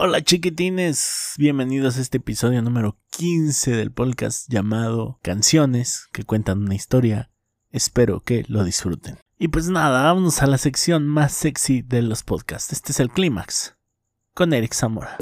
[0.00, 6.76] Hola chiquitines, bienvenidos a este episodio número 15 del podcast llamado Canciones que cuentan una
[6.76, 7.32] historia.
[7.72, 9.18] Espero que lo disfruten.
[9.40, 12.72] Y pues nada, vámonos a la sección más sexy de los podcasts.
[12.72, 13.74] Este es el clímax
[14.34, 15.16] con Eric Zamora.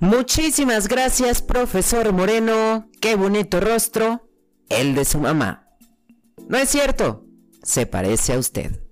[0.00, 2.90] Muchísimas gracias, profesor Moreno.
[3.00, 4.28] Qué bonito rostro.
[4.68, 5.68] El de su mamá.
[6.48, 7.24] No es cierto.
[7.62, 8.91] Se parece a usted.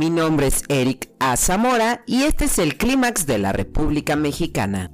[0.00, 1.36] Mi nombre es Eric A.
[1.36, 4.90] Zamora y este es el clímax de la República Mexicana.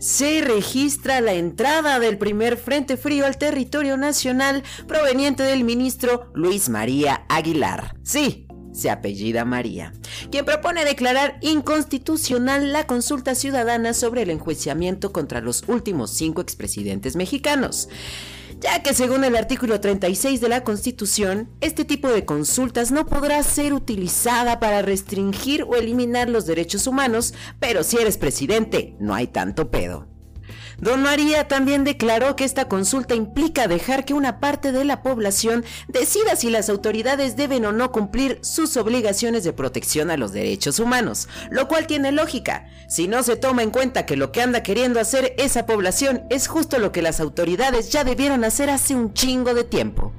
[0.00, 6.68] Se registra la entrada del primer frente frío al territorio nacional proveniente del ministro Luis
[6.68, 7.94] María Aguilar.
[8.02, 9.92] Sí, se apellida María,
[10.32, 17.14] quien propone declarar inconstitucional la consulta ciudadana sobre el enjuiciamiento contra los últimos cinco expresidentes
[17.14, 17.88] mexicanos
[18.64, 23.42] ya que según el artículo 36 de la Constitución, este tipo de consultas no podrá
[23.42, 29.26] ser utilizada para restringir o eliminar los derechos humanos, pero si eres presidente, no hay
[29.26, 30.13] tanto pedo.
[30.78, 35.64] Don María también declaró que esta consulta implica dejar que una parte de la población
[35.88, 40.78] decida si las autoridades deben o no cumplir sus obligaciones de protección a los derechos
[40.78, 42.66] humanos, lo cual tiene lógica.
[42.88, 46.48] Si no se toma en cuenta que lo que anda queriendo hacer esa población es
[46.48, 50.12] justo lo que las autoridades ya debieron hacer hace un chingo de tiempo.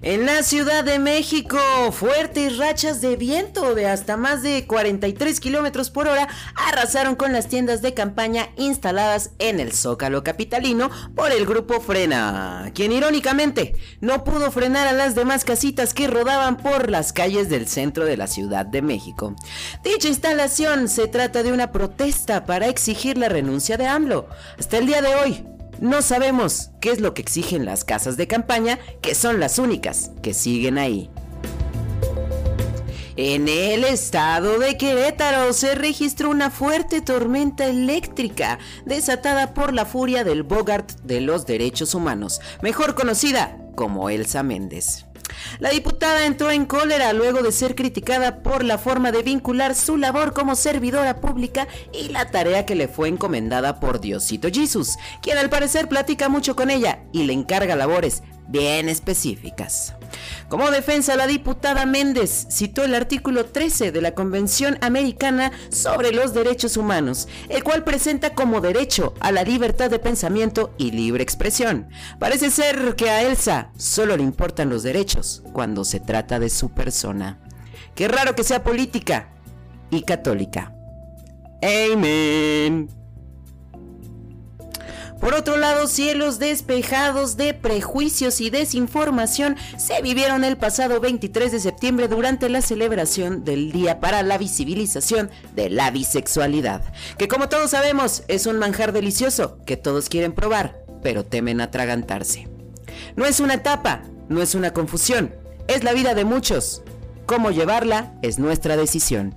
[0.00, 1.58] En la Ciudad de México,
[1.90, 7.48] fuertes rachas de viento de hasta más de 43 kilómetros por hora arrasaron con las
[7.48, 14.22] tiendas de campaña instaladas en el Zócalo Capitalino por el grupo Frena, quien irónicamente no
[14.22, 18.28] pudo frenar a las demás casitas que rodaban por las calles del centro de la
[18.28, 19.34] Ciudad de México.
[19.82, 24.28] Dicha instalación se trata de una protesta para exigir la renuncia de AMLO.
[24.60, 25.44] Hasta el día de hoy,
[25.80, 30.10] no sabemos qué es lo que exigen las casas de campaña, que son las únicas
[30.22, 31.10] que siguen ahí.
[33.16, 40.22] En el estado de Querétaro se registró una fuerte tormenta eléctrica desatada por la furia
[40.22, 45.07] del Bogart de los derechos humanos, mejor conocida como Elsa Méndez.
[45.58, 49.96] La diputada entró en cólera luego de ser criticada por la forma de vincular su
[49.96, 55.38] labor como servidora pública y la tarea que le fue encomendada por Diosito Jesus, quien
[55.38, 59.97] al parecer platica mucho con ella y le encarga labores bien específicas.
[60.48, 66.34] Como defensa, la diputada Méndez citó el artículo 13 de la Convención Americana sobre los
[66.34, 71.88] Derechos Humanos, el cual presenta como derecho a la libertad de pensamiento y libre expresión.
[72.18, 76.70] Parece ser que a Elsa solo le importan los derechos cuando se trata de su
[76.70, 77.38] persona.
[77.94, 79.28] Qué raro que sea política
[79.90, 80.72] y católica.
[81.62, 82.97] Amén.
[85.20, 91.60] Por otro lado, cielos despejados de prejuicios y desinformación se vivieron el pasado 23 de
[91.60, 96.82] septiembre durante la celebración del Día para la Visibilización de la Bisexualidad,
[97.18, 102.48] que como todos sabemos es un manjar delicioso que todos quieren probar, pero temen atragantarse.
[103.16, 105.34] No es una etapa, no es una confusión,
[105.66, 106.82] es la vida de muchos.
[107.26, 109.34] Cómo llevarla es nuestra decisión.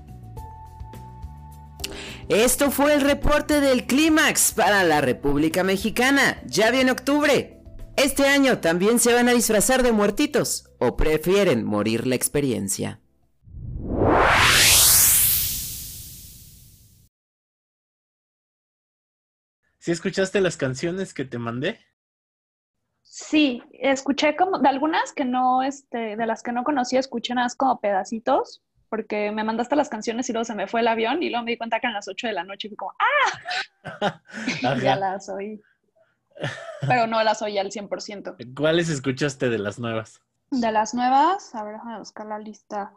[2.34, 6.42] Esto fue el reporte del clímax para la República Mexicana.
[6.46, 7.62] Ya viene octubre.
[7.98, 13.02] Este año también se van a disfrazar de muertitos o prefieren morir la experiencia.
[19.80, 21.82] ¿Sí escuchaste las canciones que te mandé?
[23.02, 27.48] Sí, escuché como de algunas que no, este, de las que no conocía, escuché nada
[27.48, 31.24] más como pedacitos, porque me mandaste las canciones y luego se me fue el avión
[31.24, 32.94] y luego me di cuenta que eran las 8 de la noche y fui como,
[33.00, 34.22] ¡ah!
[34.84, 35.62] ya las oí.
[36.82, 38.54] Pero no las oí al 100%.
[38.54, 40.22] ¿Cuáles escuchaste de las nuevas?
[40.50, 42.92] De las nuevas, a ver, déjame buscar la lista.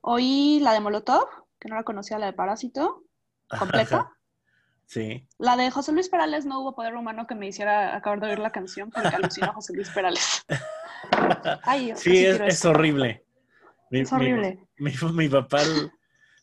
[0.00, 1.28] Oí la de Molotov,
[1.60, 3.04] que no la conocía, la de Parásito,
[3.58, 4.10] completa.
[4.88, 5.26] Sí.
[5.38, 8.38] La de José Luis Perales no hubo poder humano que me hiciera acabar de oír
[8.38, 10.46] la canción porque alucinó a José Luis Perales.
[11.64, 13.25] Ay, sí, es, es horrible.
[13.98, 14.68] Mi, es horrible.
[14.78, 14.90] Mi,
[15.28, 15.60] papá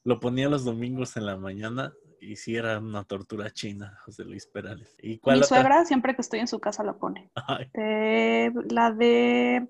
[0.03, 4.47] lo ponía los domingos en la mañana y sí era una tortura china, José Luis
[4.47, 4.95] Perales.
[5.01, 7.31] ¿Y cuál mi suegra siempre que estoy en su casa la pone.
[7.73, 9.67] la de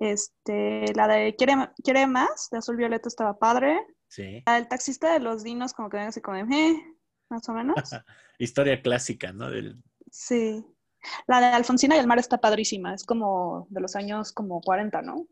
[0.00, 3.78] este, la de Quiere, Quiere más, de Azul Violeta estaba padre.
[4.08, 4.42] Sí.
[4.46, 6.96] La del taxista de los dinos, como que ven así como, eh,
[7.28, 7.74] más o menos.
[8.38, 9.50] Historia clásica, ¿no?
[9.50, 9.82] Del...
[10.10, 10.64] Sí.
[11.26, 15.02] La de Alfonsina y el mar está padrísima, es como de los años como 40,
[15.02, 15.26] ¿no?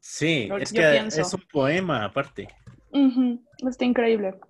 [0.00, 2.48] Sí, es que es un poema aparte.
[3.68, 4.40] Está increíble.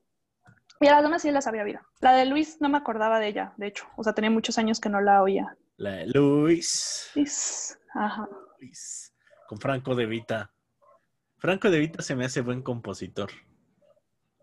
[0.81, 1.81] Y a las demás sí las había oído.
[2.01, 3.85] La de Luis no me acordaba de ella, de hecho.
[3.97, 5.57] O sea, tenía muchos años que no la oía.
[5.77, 7.11] La de Luis.
[7.15, 7.79] Luis.
[7.95, 8.27] Ajá.
[8.61, 9.13] Luis.
[9.47, 10.53] con Franco De Vita.
[11.37, 13.31] Franco De Vita se me hace buen compositor.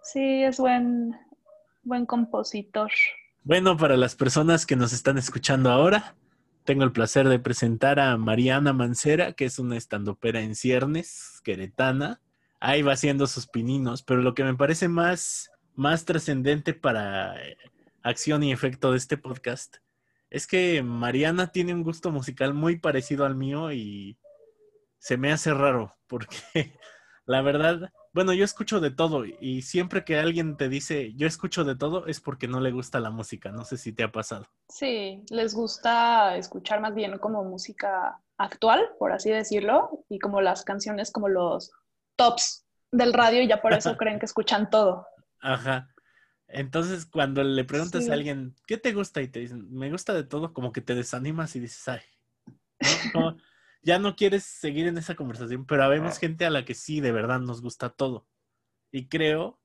[0.03, 1.15] Sí, es buen,
[1.83, 2.91] buen compositor.
[3.43, 6.15] Bueno, para las personas que nos están escuchando ahora,
[6.67, 12.19] tengo el placer de presentar a Mariana Mancera, que es una estandopera en ciernes, queretana.
[12.59, 17.55] Ahí va haciendo sus pininos, pero lo que me parece más, más trascendente para eh,
[18.03, 19.77] acción y efecto de este podcast
[20.29, 24.17] es que Mariana tiene un gusto musical muy parecido al mío y
[24.99, 26.35] se me hace raro, porque
[27.25, 31.63] la verdad, bueno, yo escucho de todo y siempre que alguien te dice yo escucho
[31.63, 33.51] de todo es porque no le gusta la música.
[33.51, 34.47] No sé si te ha pasado.
[34.69, 40.63] Sí, les gusta escuchar más bien como música actual, por así decirlo, y como las
[40.63, 41.71] canciones como los
[42.15, 45.05] tops del radio y ya por eso creen que escuchan todo.
[45.39, 45.87] Ajá.
[46.47, 48.09] Entonces, cuando le preguntas Sí.
[48.09, 49.21] a alguien, ¿qué te gusta?
[49.21, 52.01] Y te dicen, me gusta de todo, como que te desanimas y dices, ay,
[53.13, 53.37] ¿no?
[53.87, 57.13] Ya no quieres seguir en esa conversación, pero habemos gente a la que sí, de
[57.13, 58.27] verdad, nos gusta todo.
[58.91, 59.61] Y creo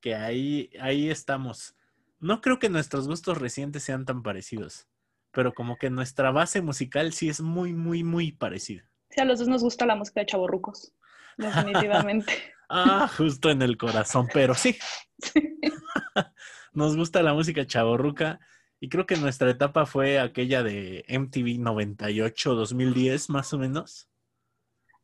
[0.00, 1.76] que ahí, ahí estamos.
[2.18, 4.88] No creo que nuestros gustos recientes sean tan parecidos,
[5.30, 8.90] pero como que nuestra base musical sí es muy, muy, muy parecida.
[9.10, 10.96] Sí, a los dos nos gusta la música de chavorrucos,
[11.38, 12.32] definitivamente.
[12.68, 14.76] Ah, justo en el corazón, pero sí,
[15.22, 15.58] Sí.
[16.72, 18.40] nos gusta la música chavorruca
[18.80, 24.08] y creo que nuestra etapa fue aquella de MTV 98, 2010 más o menos,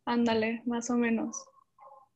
[0.06, 1.44] Ándale, más o menos.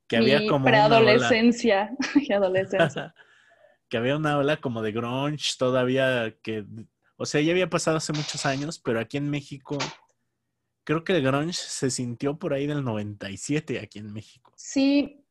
[0.06, 3.14] que había como preadolescencia y adolescencia.
[3.88, 6.66] que había una ola como de grunge todavía que,
[7.16, 9.78] o sea, ya había pasado hace muchos años, pero aquí en México
[10.84, 14.52] creo que el grunge se sintió por ahí del 97 aquí en México.
[14.56, 15.25] Sí,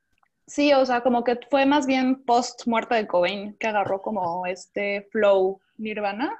[0.47, 4.47] sí, o sea, como que fue más bien post muerte de Cobain que agarró como
[4.47, 6.33] este flow Nirvana,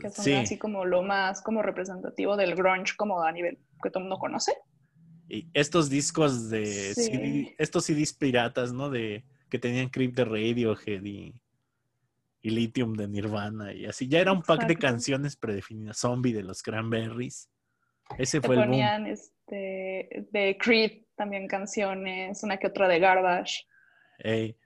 [0.00, 3.90] que son Sí, así como lo más como representativo del grunge como a nivel que
[3.90, 4.52] todo el mundo conoce.
[5.28, 7.02] y estos discos de Sí.
[7.10, 8.90] CD, estos CDs piratas, ¿no?
[8.90, 11.32] De que tenían Creep de Radiohead y,
[12.42, 14.06] y Lithium de Nirvana y así.
[14.08, 15.98] Ya era un pack de canciones predefinidas.
[15.98, 17.48] Zombie de los Cranberries.
[18.18, 18.70] Ese Te fue el boom.
[18.70, 23.64] ponían este, de Creed también canciones, una que otra de Garbage.
[24.18, 24.56] Ey,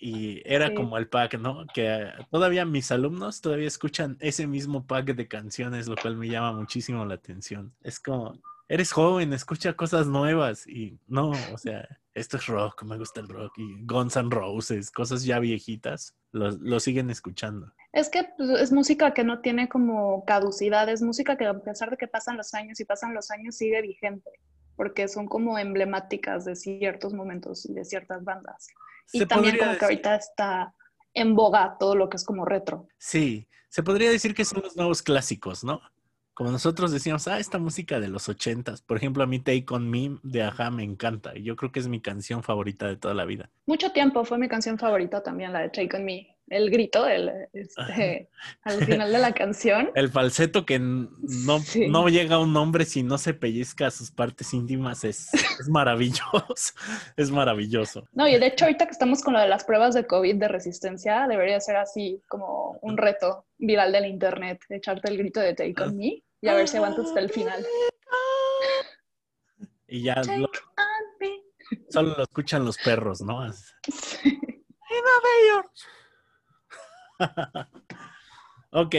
[0.00, 0.74] y era Sí.
[0.74, 1.66] como el pack, ¿no?
[1.74, 6.52] Que todavía mis alumnos todavía escuchan ese mismo pack de canciones, lo cual me llama
[6.52, 7.72] muchísimo la atención.
[7.82, 12.96] Es como, eres joven, escucha cosas nuevas y no, o sea, esto es rock, me
[12.96, 17.70] gusta el rock y Guns N' Roses, cosas ya viejitas, lo, lo siguen escuchando.
[17.92, 21.90] Es que pues, es música que no tiene como caducidad, es música que a pesar
[21.90, 24.30] de que pasan los años y pasan los años sigue vigente,
[24.76, 28.68] porque son como emblemáticas de ciertos momentos y de ciertas bandas.
[29.12, 30.74] Y también como que ahorita está
[31.14, 32.86] en boga todo lo que es como retro.
[32.98, 35.80] Sí, se podría decir que son los nuevos clásicos, ¿no?
[36.34, 38.80] Como nosotros decíamos, ah, esta música de los ochentas.
[38.80, 41.80] Por ejemplo, a mí Take On Me de Aja me encanta y yo creo que
[41.80, 43.50] es mi canción favorita de toda la vida.
[43.66, 46.36] Mucho tiempo fue mi canción favorita también, la de Take On Me.
[46.50, 48.28] El grito el, este,
[48.64, 49.90] al final de la canción.
[49.94, 51.88] El falseto que no, Sí.
[51.88, 55.68] no llega a un hombre si no se pellizca a sus partes íntimas es, es
[55.68, 56.74] maravilloso.
[57.16, 58.08] es maravilloso.
[58.12, 60.48] No, y de hecho ahorita que estamos con lo de las pruebas de COVID de
[60.48, 65.74] resistencia, debería ser así como un reto viral del internet, echarte el grito de Take
[65.82, 67.64] On Me y a ver si aguantas hasta el final.
[69.86, 70.50] Y ya lo-
[71.90, 73.40] solo lo escuchan los perros, ¿no?
[73.52, 74.40] Sí.
[78.70, 78.94] ok,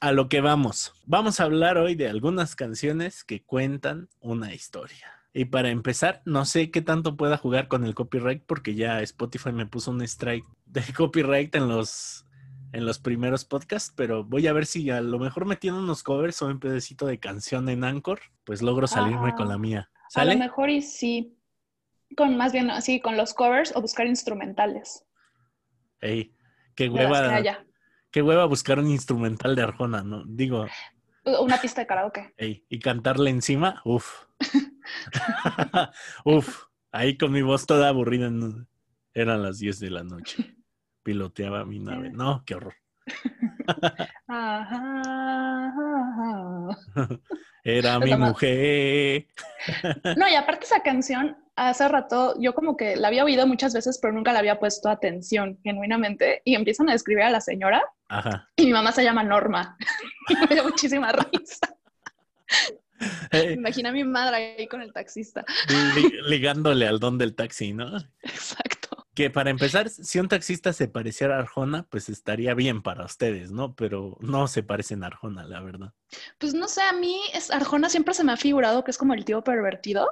[0.00, 0.94] a lo que vamos.
[1.06, 5.12] Vamos a hablar hoy de algunas canciones que cuentan una historia.
[5.32, 9.52] Y para empezar, no sé qué tanto pueda jugar con el copyright porque ya Spotify
[9.52, 12.26] me puso un strike de copyright en los
[12.72, 16.42] en los primeros podcasts, pero voy a ver si a lo mejor metiendo unos covers
[16.42, 19.90] o un pedacito de canción en Anchor, pues logro salirme Ah, con la mía.
[20.16, 21.38] A lo mejor y sí,
[22.16, 25.04] con más bien así, con los covers o buscar instrumentales
[26.00, 26.33] Ey,
[26.74, 27.64] qué hueva, haya.
[28.10, 30.24] qué hueva buscar un instrumental de Arjona, ¿no?
[30.26, 30.66] Digo,
[31.24, 32.34] Una pista de karaoke.
[32.36, 34.26] Ey, y cantarle encima, uff.
[36.24, 38.30] uff, ahí con mi voz toda aburrida.
[38.30, 38.66] ¿no?
[39.12, 40.56] Eran las 10 de la noche.
[41.02, 42.10] Piloteaba mi nave.
[42.10, 42.74] No, qué horror.
[47.64, 49.26] Era mi mujer.
[50.16, 53.98] No, y aparte esa canción, hace rato yo como que la había oído muchas veces,
[54.00, 56.42] pero nunca le había puesto atención genuinamente.
[56.44, 58.48] Y empiezan a describir a la señora Ajá.
[58.56, 59.76] y mi mamá se llama Norma.
[60.28, 61.76] Y me dio muchísima risa.
[63.32, 65.44] Me imaginé a mi madre ahí con el taxista.
[65.68, 67.96] li- ligándole al don del taxi, ¿no?
[68.22, 69.06] Exacto.
[69.14, 73.50] Que para empezar, si un taxista se pareciera a Arjona, pues estaría bien para ustedes,
[73.50, 73.74] ¿no?
[73.74, 75.92] Pero no se parecen a Arjona, la verdad.
[76.38, 79.12] Pues no sé, a mí es, Arjona siempre se me ha figurado que es como
[79.14, 80.08] el tío pervertido.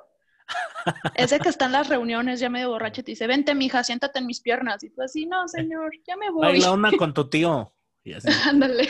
[1.15, 4.19] Ese que está en las reuniones ya medio borracho y te dice, vente mija, siéntate
[4.19, 4.83] en mis piernas.
[4.83, 6.47] Y tú así, no, señor, ya me voy.
[6.47, 7.75] Baila una con tu tío.
[8.49, 8.89] Ándale.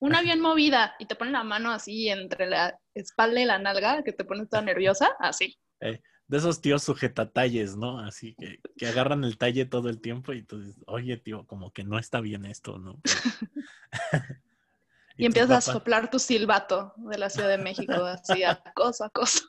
[0.00, 4.02] Una bien movida y te pone la mano así entre la espalda y la nalga,
[4.02, 5.58] que te pones toda nerviosa, así.
[5.80, 8.00] Eh, de esos tíos sujetatalles, ¿no?
[8.00, 11.72] Así que, que agarran el talle todo el tiempo y tú dices, oye, tío, como
[11.72, 13.00] que no está bien esto, ¿no?
[15.20, 19.48] Y, empiezas a soplar tu silbato de la Ciudad de México, así, acoso, acoso.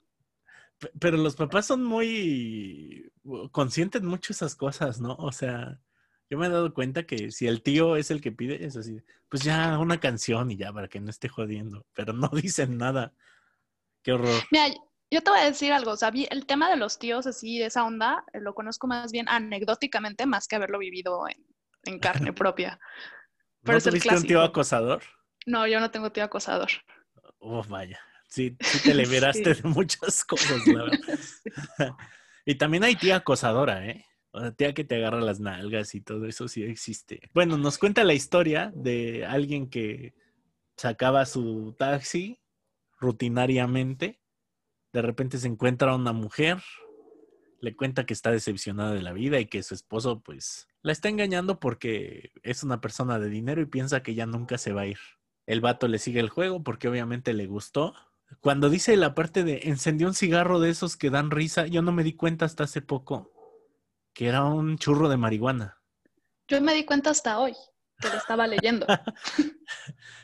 [0.79, 3.11] Pe- Pero los papás son muy
[3.51, 5.15] consienten mucho esas cosas, ¿no?
[5.15, 5.79] O sea,
[6.29, 9.01] yo me he dado cuenta que si el tío es el que pide, es así,
[9.29, 13.13] pues ya una canción y ya para que no esté jodiendo, pero no dicen nada.
[14.03, 14.41] Qué horror.
[14.51, 14.67] Mira,
[15.11, 17.83] yo te voy a decir algo, o sea, el tema de los tíos así, esa
[17.83, 21.45] onda, lo conozco más bien anecdóticamente, más que haberlo vivido en,
[21.85, 22.79] en carne propia.
[23.63, 25.03] Pero ¿No es el tuviste un tío acosador?
[25.45, 26.69] No, yo no tengo tío acosador.
[27.39, 27.99] Oh, vaya.
[28.29, 29.61] Sí, sí te liberaste Sí.
[29.61, 30.99] de muchas cosas, la verdad.
[32.45, 34.05] Y también hay tía acosadora, ¿eh?
[34.31, 37.29] O sea, tía que te agarra las nalgas y todo eso sí existe.
[37.33, 40.15] Bueno, nos cuenta la historia de alguien que
[40.77, 42.39] sacaba su taxi
[42.99, 44.19] rutinariamente.
[44.93, 46.57] De repente se encuentra una mujer,
[47.61, 51.09] le cuenta que está decepcionada de la vida y que su esposo, pues, la está
[51.09, 54.87] engañando porque es una persona de dinero y piensa que ya nunca se va a
[54.87, 54.99] ir.
[55.45, 57.93] El vato le sigue el juego porque obviamente le gustó.
[58.41, 61.91] Cuando dice la parte de encendió un cigarro de esos que dan risa, yo no
[61.91, 63.31] me di cuenta hasta hace poco
[64.13, 65.77] que era un churro de marihuana.
[66.47, 67.53] Yo me di cuenta hasta hoy
[67.99, 68.85] que lo estaba leyendo.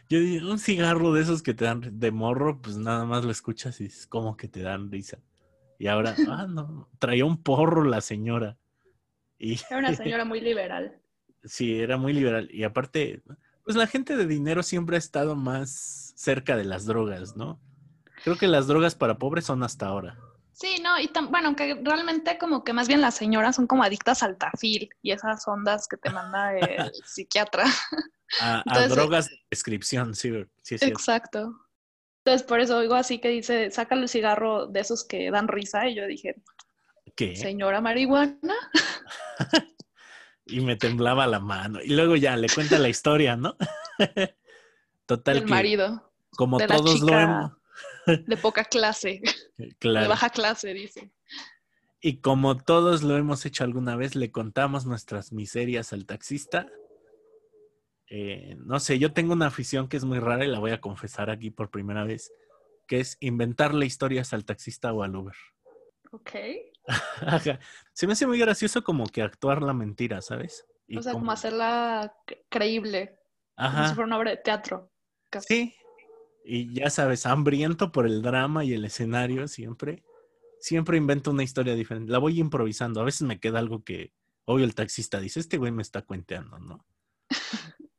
[0.09, 3.31] Yo dije, un cigarro de esos que te dan de morro, pues nada más lo
[3.31, 5.19] escuchas y es como que te dan risa.
[5.79, 8.57] Y ahora, ah, no, traía un porro la señora.
[9.37, 11.01] Y Era una señora muy liberal.
[11.43, 12.49] sí, era muy liberal.
[12.51, 13.23] Y aparte,
[13.63, 17.61] pues la gente de dinero siempre ha estado más cerca de las drogas, ¿no?
[18.25, 20.17] Creo que las drogas para pobres son hasta ahora.
[20.51, 23.83] Sí, no, y tam- bueno, que realmente como que más bien las señoras son como
[23.83, 27.65] adictas al tafil y esas ondas que te manda el psiquiatra.
[28.41, 30.31] A, drogas de prescripción, sí,
[30.63, 30.87] sí cierto.
[30.87, 31.55] Exacto.
[32.23, 35.87] Entonces, por eso oigo así que dice, sácale el cigarro de esos que dan risa.
[35.87, 36.41] Y yo dije,
[37.15, 37.35] ¿Qué?
[37.35, 38.55] señora marihuana.
[40.47, 41.79] Y me temblaba la mano.
[41.83, 43.55] Y luego ya le cuenta la historia, ¿no?
[45.07, 47.51] Total del que marido, como de la todos lo hemos,
[48.27, 49.21] de poca clase,
[49.57, 50.09] de claro.
[50.09, 51.11] baja clase, dice.
[52.01, 56.67] Y como todos lo hemos hecho alguna vez, le contamos nuestras miserias al taxista.
[58.07, 60.81] Eh, no sé, yo tengo una afición que es muy rara y la voy a
[60.81, 62.31] confesar aquí por primera vez,
[62.87, 65.35] que es inventarle historias al taxista o al Uber.
[66.11, 66.31] Ok.
[67.93, 70.65] Se me hace muy gracioso como que actuar la mentira, ¿sabes?
[70.87, 73.17] Y O sea, como como- hacerla cre- creíble,
[73.55, 73.87] como Ajá.
[73.89, 74.91] si fuera una obra de teatro.
[75.31, 75.47] casi.
[75.47, 75.75] Sí.
[76.47, 80.03] Y ya sabes, hambriento por el drama y el escenario siempre.
[80.59, 82.11] Siempre invento una historia diferente.
[82.11, 83.01] La voy improvisando.
[83.01, 84.13] A veces me queda algo que,
[84.45, 86.85] obvio, el taxista dice, este güey me está cuenteando, ¿no?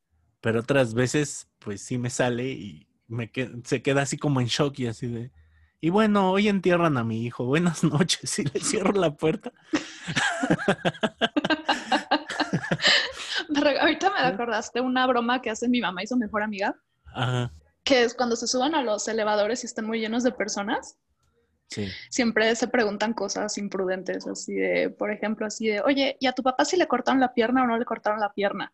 [0.40, 4.46] Pero otras veces, pues sí me sale y me que- se queda así como en
[4.46, 5.32] shock y así de...
[5.80, 7.44] Y bueno, hoy entierran a mi hijo.
[7.44, 8.38] Buenas noches.
[8.38, 9.52] Y le cierro la puerta.
[13.80, 16.74] Ahorita me acordaste una broma que hace mi mamá y su mejor amiga,
[17.14, 17.50] Ajá.
[17.86, 20.98] Que es cuando se suban a los elevadores y están muy llenos de personas,
[21.68, 21.88] Sí.
[22.10, 26.44] siempre se preguntan cosas imprudentes, así de, por ejemplo, así de, oye, ¿y a tu
[26.44, 28.72] papá si le cortaron la pierna o no le cortaron la pierna?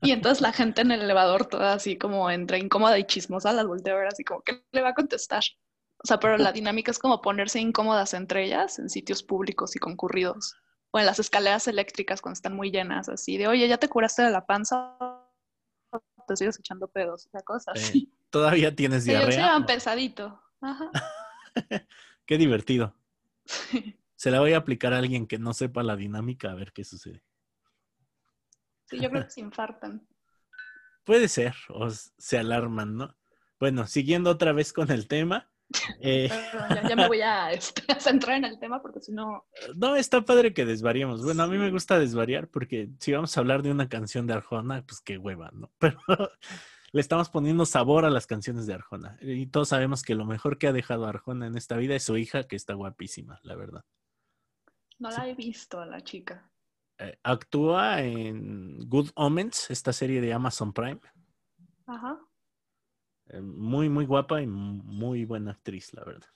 [0.00, 3.66] Y entonces la gente en el elevador, toda así como entre incómoda y chismosa, las
[3.66, 5.42] voltea a ver así como, ¿qué le va a contestar?
[6.02, 9.78] O sea, pero la dinámica es como ponerse incómodas entre ellas en sitios públicos y
[9.78, 10.54] concurridos.
[10.92, 14.22] O en las escaleras eléctricas cuando están muy llenas, así de, oye, ¿ya te curaste
[14.22, 14.96] de la panza?
[16.22, 18.12] ¿O Te sigues echando pedos, Eh, así.
[18.30, 19.46] ¿Todavía tienes Sí, ellos se diarrea?
[19.46, 20.42] llevan pesadito.
[20.60, 20.90] Ajá.
[22.26, 22.96] Qué divertido.
[24.16, 26.84] Se la voy a aplicar a alguien que no sepa la dinámica a ver qué
[26.84, 27.22] sucede.
[28.86, 30.06] Sí, yo creo que se infartan.
[31.04, 33.16] Puede ser, o se alarman, ¿no?
[33.58, 35.51] Bueno, siguiendo otra vez con el tema.
[36.00, 39.12] Eh, Perdón, ya, ya me voy a, este, a centrar en el tema porque si
[39.12, 41.22] no, no, está padre que desvariemos.
[41.24, 44.34] Bueno, a mí me gusta desvariar porque si vamos a hablar de una canción de
[44.34, 45.70] Arjona, pues qué hueva, ¿no?
[45.78, 45.98] Pero
[46.92, 49.18] le estamos poniendo sabor a las canciones de Arjona.
[49.20, 52.16] Y todos sabemos que lo mejor que ha dejado Arjona en esta vida es su
[52.16, 53.84] hija, que está guapísima, la verdad.
[54.98, 56.50] no la he visto a la chica.
[56.98, 61.00] Eh, actúa en Good Omens, esta serie de Amazon Prime.
[61.86, 62.20] Ajá.
[63.32, 66.28] Eh, Muy, muy guapa y muy buena actriz, la verdad.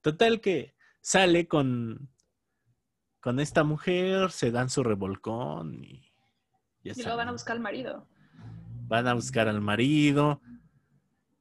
[0.00, 2.10] Total que sale con,
[3.20, 6.12] con esta mujer, se dan su revolcón y
[6.82, 8.06] ya Y luego van a buscar al marido.
[8.86, 10.42] Van a buscar al marido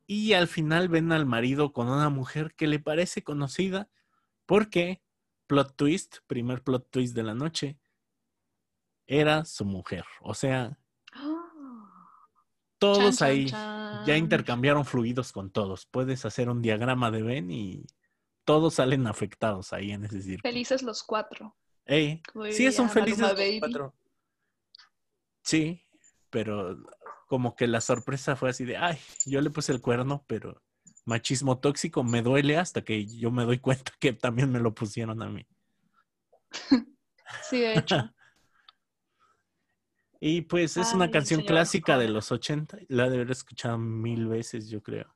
[0.07, 3.89] y al final ven al marido con una mujer que le parece conocida
[4.45, 5.01] porque,
[5.47, 7.79] plot twist, primer plot twist de la noche,
[9.07, 10.05] era su mujer.
[10.21, 10.77] O sea,
[12.83, 14.05] todos Chan, ahí chan.
[14.05, 15.85] ya intercambiaron fluidos con todos.
[15.85, 17.85] Puedes hacer un diagrama de Venn y
[18.45, 20.51] todos salen afectados ahí en ese círculo.
[20.51, 21.55] Felices los cuatro.
[21.85, 23.59] Ey, Como sí, son felices Maluma los Baby.
[23.59, 23.93] cuatro.
[25.41, 25.85] Sí,
[26.29, 26.77] pero
[27.27, 30.61] como que la sorpresa fue así de, ay, yo le puse el cuerno, pero
[31.05, 35.21] machismo tóxico me duele hasta que yo me doy cuenta que también me lo pusieron
[35.21, 35.45] a mí.
[37.49, 38.13] Sí, de hecho.
[40.25, 43.77] Y pues es Ay, una canción señor clásica de los 80, la de haber escuchado
[43.77, 45.13] mil veces, yo creo.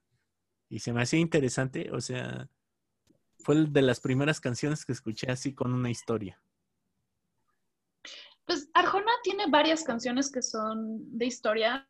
[0.67, 2.49] Y se me hacía interesante, o sea,
[3.39, 6.41] fue de las primeras canciones que escuché así con una historia.
[8.43, 11.87] Pues Arjona tiene varias canciones que son de historia.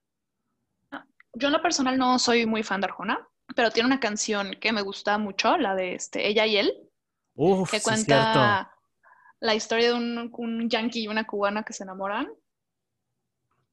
[1.34, 4.72] Yo en lo personal no soy muy fan de Arjona, pero tiene una canción que
[4.72, 6.72] me gusta mucho, la de este, Ella y él,
[7.34, 8.72] Uf, que cuenta
[9.40, 12.32] la historia de un, un yankee y una cubana que se enamoran.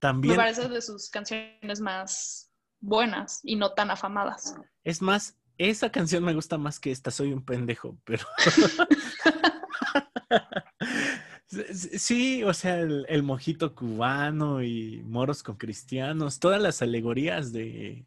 [0.05, 4.55] También, Me parece de sus canciones más buenas y no tan afamadas.
[4.83, 8.27] es más, esa canción me gusta más que esta, soy un pendejo, pero...
[11.71, 18.07] Sí, o sea, el, el mojito cubano y moros con cristianos, todas las alegorías de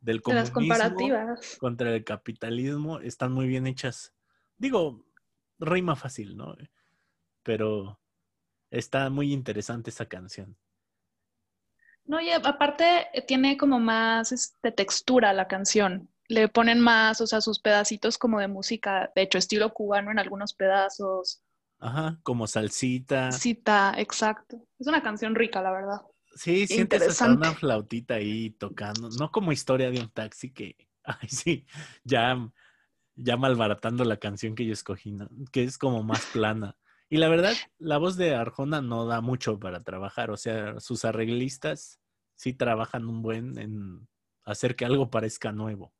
[0.00, 1.56] del las comunismo comparativas.
[1.58, 4.12] contra el capitalismo están muy bien hechas.
[4.58, 5.06] Digo,
[5.58, 6.56] rima fácil, ¿no?
[7.42, 8.00] Pero
[8.70, 10.56] está muy interesante esa canción.
[12.06, 16.08] No, y aparte eh, tiene como más este, textura la canción.
[16.28, 20.18] Le ponen más, o sea, sus pedacitos como de música, de hecho, estilo cubano en
[20.18, 21.42] algunos pedazos.
[21.78, 23.32] Ajá, como salsita.
[23.32, 24.66] Cita, exacto.
[24.78, 26.00] Es una canción rica, la verdad.
[26.34, 31.28] Sí, sientes hasta una flautita ahí tocando, no como historia de un taxi que, ay,
[31.28, 31.66] sí,
[32.02, 32.36] ya,
[33.14, 35.28] ya malbaratando la canción que yo escogí, ¿no?
[35.52, 36.76] que es como más plana.
[37.08, 41.04] Y la verdad, la voz de Arjona no da mucho para trabajar, o sea, sus
[41.04, 42.00] arreglistas
[42.36, 44.08] sí trabajan un buen en
[44.44, 45.92] hacer que algo parezca nuevo.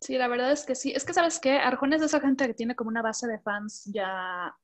[0.00, 0.92] Sí, la verdad es que sí.
[0.92, 1.58] Es que, ¿sabes qué?
[1.58, 4.54] Arjona es de esa gente que tiene como una base de fans ya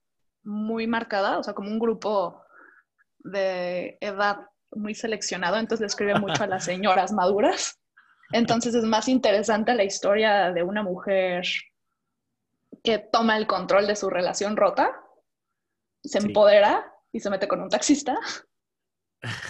[0.43, 2.43] muy marcada, o sea, como un grupo
[3.19, 7.79] de edad muy seleccionado, entonces le escribe mucho a las señoras maduras.
[8.33, 11.45] Entonces es más interesante la historia de una mujer
[12.83, 14.95] que toma el control de su relación rota,
[16.03, 16.27] se Sí.
[16.29, 18.17] empodera y se mete con un taxista,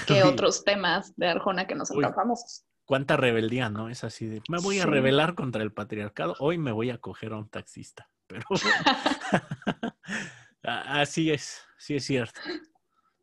[0.06, 2.04] que otros temas de Arjona que no son Uy.
[2.04, 2.64] tan famosos.
[2.84, 3.88] Cuánta rebeldía, ¿no?
[3.88, 7.32] Es así de, me voy a rebelar contra el patriarcado, hoy me voy a coger
[7.32, 8.08] a un taxista.
[8.26, 8.44] Pero
[10.62, 12.40] así es, sí es cierto.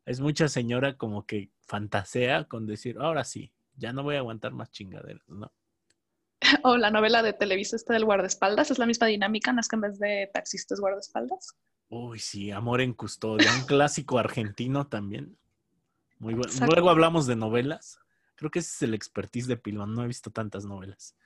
[0.06, 4.52] Es mucha señora como que fantasea con decir, ahora sí, ya no voy a aguantar
[4.52, 5.52] más chingaderas, ¿no?
[6.64, 9.76] O la novela de Televisa esta del guardaespaldas, es la misma dinámica, no es que
[9.76, 11.56] en vez de taxistas guardaespaldas.
[11.90, 15.38] Uy, sí, Amor en Custodia, un clásico argentino también.
[16.24, 16.50] Muy bueno.
[16.50, 16.74] Exacto.
[16.74, 18.00] Luego hablamos de novelas.
[18.36, 21.18] Creo que ese es el expertise de Pilón, no he visto tantas novelas.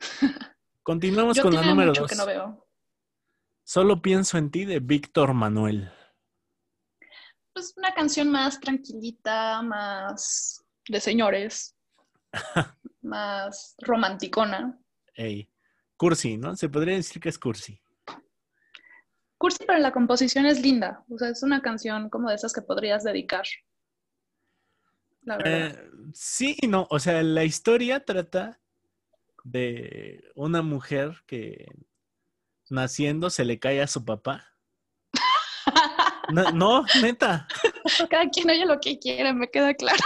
[0.82, 2.10] Continuamos Yo con la número mucho dos.
[2.10, 2.66] que no veo.
[3.64, 5.90] Solo pienso en ti de Víctor Manuel.
[7.54, 11.74] Pues una canción más tranquilita, más de señores,
[13.00, 14.78] más romanticona.
[15.14, 15.50] Ey,
[15.96, 16.54] cursi, ¿no?
[16.54, 17.80] Se podría decir que es cursi.
[19.38, 21.02] Cursi, pero la composición es linda.
[21.08, 23.44] O sea, es una canción como de esas que podrías dedicar.
[25.24, 25.70] La verdad.
[25.70, 28.60] Eh, sí y no, o sea, la historia trata
[29.44, 31.66] de una mujer que
[32.70, 34.50] naciendo se le cae a su papá.
[36.32, 37.46] No, no, neta.
[38.08, 40.02] Cada quien oye lo que quiere, me queda claro.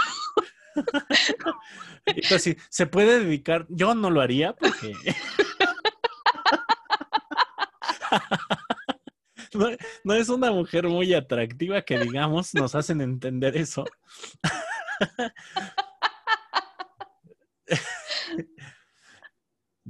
[2.05, 4.93] Entonces, se puede dedicar, yo no lo haría porque...
[9.53, 9.67] No,
[10.03, 13.83] no es una mujer muy atractiva que digamos nos hacen entender eso.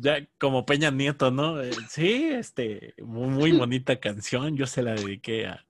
[0.01, 1.61] Ya como Peña Nieto, ¿no?
[1.61, 5.65] Eh, Sí, este, muy, bonita canción, yo se la dediqué a,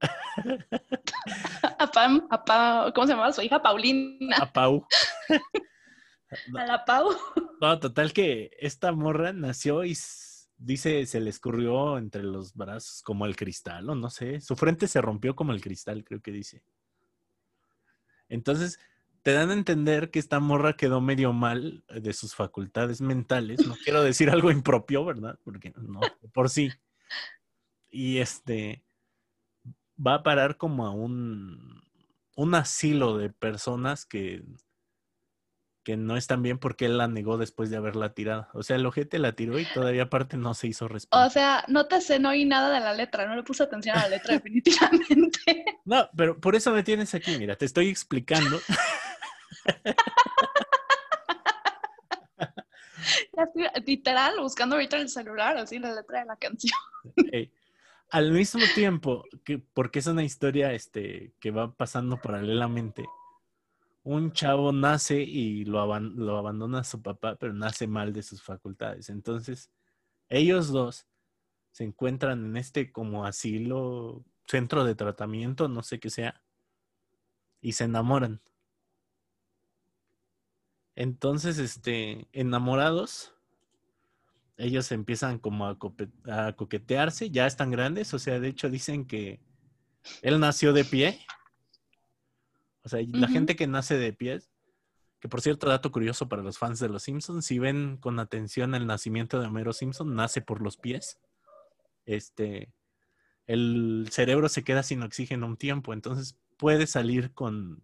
[1.80, 3.62] A Pam, a Pam, ¿cómo se llamaba su hija?
[3.62, 4.38] Paulina.
[4.38, 4.86] a Pau.
[6.56, 7.10] A la Pau.
[7.60, 9.98] No, total que esta morra nació y
[10.58, 14.88] dice se le escurrió entre los brazos como el cristal, o no sé, su frente
[14.88, 16.62] se rompió como el cristal, creo que dice.
[18.28, 18.80] Entonces,
[19.24, 23.66] te dan a entender que esta morra quedó medio mal eh, de sus facultades mentales.
[23.66, 25.40] No quiero decir algo impropio, ¿verdad?
[25.44, 26.00] Porque no,
[26.34, 26.72] por sí.
[27.90, 28.84] Y este,
[30.06, 31.82] va a parar como a un,
[32.36, 34.44] un asilo de personas que,
[35.84, 38.48] que no están bien porque él la negó después de haberla tirado.
[38.54, 41.18] O sea, el ojete la tiró y todavía aparte no se hizo respeto.
[41.18, 43.98] O sea, no te sé, no oí nada de la letra, no le puse atención
[43.98, 45.66] a la letra definitivamente.
[45.86, 48.60] No, pero por eso me tienes aquí, mira, te estoy explicando.
[53.86, 56.78] Literal buscando ahorita el celular, así la letra de la canción.
[58.12, 63.06] Al mismo tiempo, que, porque es una historia este, que va pasando paralelamente,
[64.02, 68.42] un chavo nace y lo, aban- lo abandona su papá, pero nace mal de sus
[68.42, 69.10] facultades.
[69.10, 69.70] Entonces,
[70.28, 71.06] ellos dos
[71.72, 76.42] se encuentran en este como asilo, centro de tratamiento, no sé qué sea,
[77.62, 78.42] y se enamoran.
[81.00, 83.34] Entonces, este, enamorados,
[84.58, 85.78] ellos empiezan como a,
[86.58, 89.40] coquetearse, ya están grandes, o sea, de hecho dicen que
[90.22, 91.18] él nació de pie.
[92.84, 94.52] O sea, la gente que nace de pies,
[95.22, 98.76] que por cierto, dato curioso para los fans de los Simpsons, si ven con atención
[98.76, 101.18] el nacimiento de Homero Simpson, nace por los pies.
[102.06, 102.74] Este,
[103.48, 107.82] el cerebro se queda sin oxígeno un tiempo, entonces puede salir con,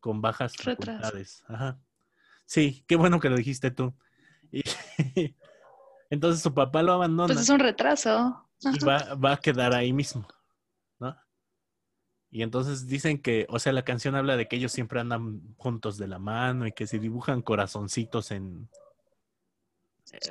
[0.00, 1.00] con bajas Retraso.
[1.00, 1.44] facultades.
[1.46, 1.78] Ajá.
[2.50, 3.94] Sí, qué bueno que lo dijiste tú.
[4.50, 4.64] Y
[6.10, 8.44] entonces su papá lo abandona Pues es un retraso.
[8.60, 10.26] y va, va a quedar ahí mismo,
[10.98, 11.16] ¿no?
[12.28, 15.96] Y entonces dicen que, o sea, la canción habla de que ellos siempre andan juntos
[15.96, 18.68] de la mano y que se dibujan corazoncitos en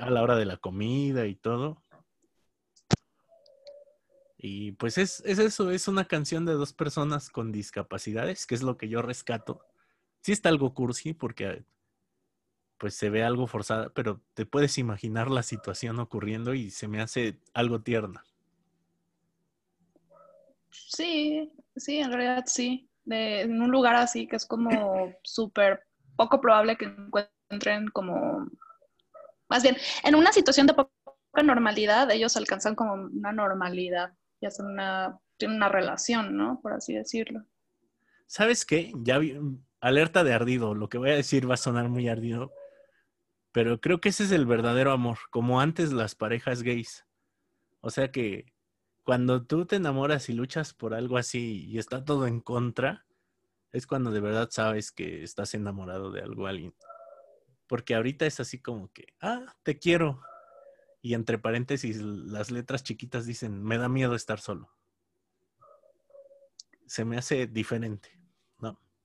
[0.01, 1.85] a la hora de la comida y todo.
[4.37, 8.61] Y pues es, es eso, es una canción de dos personas con discapacidades, que es
[8.61, 9.65] lo que yo rescato.
[10.19, 11.63] Sí está algo cursi porque
[12.79, 17.01] pues se ve algo forzada, pero te puedes imaginar la situación ocurriendo y se me
[17.01, 18.23] hace algo tierna.
[20.71, 22.89] Sí, sí, en realidad sí.
[23.03, 25.83] De, en un lugar así que es como súper
[26.15, 28.47] poco probable que encuentren como,
[29.49, 30.91] más bien, en una situación de poca
[31.43, 36.59] normalidad, ellos alcanzan como una normalidad y hacen una, tienen una relación, ¿no?
[36.61, 37.45] Por así decirlo.
[38.27, 38.93] ¿Sabes qué?
[38.97, 39.39] Ya vi,
[39.81, 42.51] alerta de ardido, lo que voy a decir va a sonar muy ardido,
[43.51, 47.05] pero creo que ese es el verdadero amor, como antes las parejas gays.
[47.81, 48.53] O sea que
[49.03, 53.07] cuando tú te enamoras y luchas por algo así y está todo en contra,
[53.71, 56.75] es cuando de verdad sabes que estás enamorado de algo alguien.
[57.67, 60.21] Porque ahorita es así como que, ah, te quiero.
[61.01, 64.71] Y entre paréntesis, las letras chiquitas dicen, me da miedo estar solo.
[66.85, 68.18] Se me hace diferente.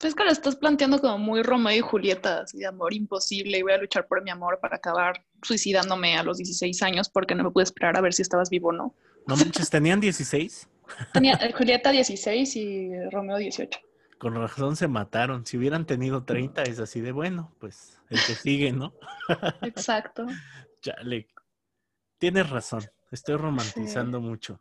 [0.05, 3.63] Pues que lo estás planteando como muy Romeo y Julieta, así de amor imposible y
[3.63, 7.43] voy a luchar por mi amor para acabar suicidándome a los 16 años porque no
[7.43, 8.95] me pude esperar a ver si estabas vivo o no.
[9.27, 10.69] No manches, tenían 16.
[11.15, 13.81] Tenía eh, Julieta 16 y Romeo 18.
[14.19, 15.47] Con razón se mataron.
[15.47, 18.93] Si hubieran tenido 30, es así de bueno, pues el que sigue, ¿no?
[19.63, 20.27] Exacto.
[20.83, 21.29] Chale.
[22.19, 22.85] Tienes razón.
[23.11, 24.61] Estoy romantizando mucho.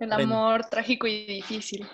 [0.00, 0.24] El Bueno.
[0.24, 1.86] amor trágico y difícil.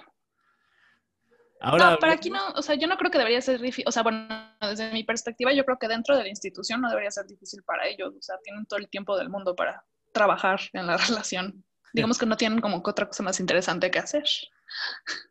[1.61, 3.93] Ahora, no, para aquí no, o sea, yo no creo que debería ser difícil, o
[3.93, 4.27] sea, bueno,
[4.61, 7.87] desde mi perspectiva, yo creo que dentro de la institución no debería ser difícil para
[7.87, 11.65] ellos, o sea, tienen todo el tiempo del mundo para trabajar en la relación.
[11.93, 14.25] Digamos que no tienen como que otra cosa más interesante que hacer.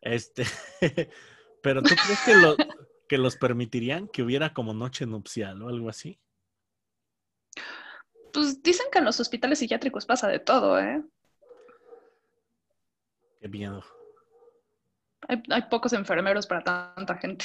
[0.02, 0.44] este,
[1.62, 2.56] pero ¿tú crees que, lo-
[3.08, 6.20] que los permitirían que hubiera como noche nupcial o algo así?
[8.32, 11.02] Pues dicen que en los hospitales psiquiátricos pasa de todo, ¿eh?
[13.40, 13.82] Qué miedo.
[15.30, 16.64] Hay, hay pocos enfermeros para
[16.94, 17.44] tanta gente.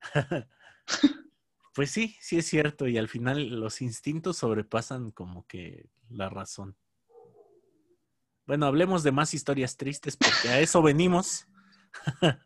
[1.74, 2.88] Pues sí, sí es cierto.
[2.88, 6.76] Y al final los instintos sobrepasan como que la razón.
[8.48, 11.46] Bueno, hablemos de más historias tristes porque a eso venimos.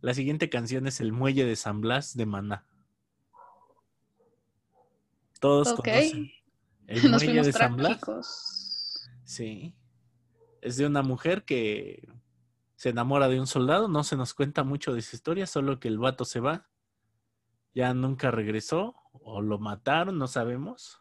[0.00, 2.64] La siguiente canción es El Muelle de San Blas de Maná.
[5.40, 6.30] Todos conocen
[6.86, 9.10] El Nos Muelle de San Blas.
[9.24, 9.74] Sí.
[10.60, 12.08] Es de una mujer que
[12.80, 13.88] se enamora de un soldado.
[13.88, 16.66] No se nos cuenta mucho de su historia, solo que el vato se va.
[17.74, 20.98] Ya nunca regresó o lo mataron, no sabemos.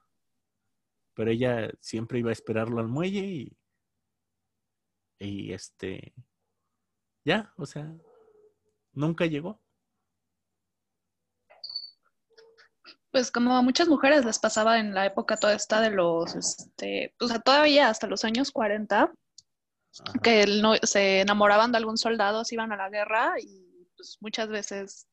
[1.14, 3.58] Pero ella siempre iba a esperarlo al muelle y.
[5.20, 6.14] Y este.
[7.24, 7.90] Ya, o sea.
[8.92, 9.62] Nunca llegó.
[13.10, 17.16] Pues como a muchas mujeres les pasaba en la época toda esta de los, este,
[17.26, 19.14] sea, todavía hasta los años 40,
[20.00, 20.14] Ajá.
[20.22, 24.48] que no- se enamoraban de algún soldado, se iban a la guerra y pues muchas
[24.50, 25.08] veces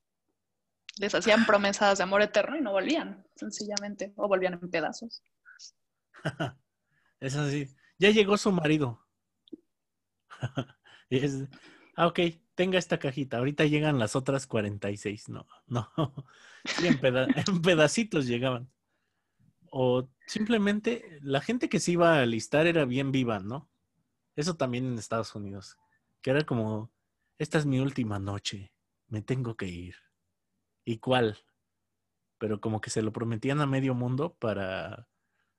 [0.99, 5.23] les hacían promesas de amor eterno y no volvían, sencillamente, o volvían en pedazos.
[7.21, 7.69] Es así.
[7.99, 9.03] Ya llegó su marido.
[11.11, 11.45] Es,
[11.97, 12.21] ah, ok,
[12.55, 13.39] tenga esta cajita.
[13.39, 15.29] Ahorita llegan las otras 46.
[15.29, 15.91] No, no.
[16.67, 18.69] Sí, en, peda- en pedacitos llegaban.
[19.71, 23.71] O simplemente la gente que se iba a alistar era bien viva, ¿no?
[24.37, 25.77] Eso también en Estados Unidos.
[26.23, 26.93] Que era como,
[27.39, 28.73] esta es mi última noche,
[29.09, 29.97] me tengo que ir.
[30.85, 31.39] ¿Y cuál?
[32.39, 35.09] Pero como que se lo prometían a medio mundo para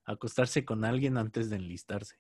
[0.06, 2.20] acostarse con alguien antes de enlistarse.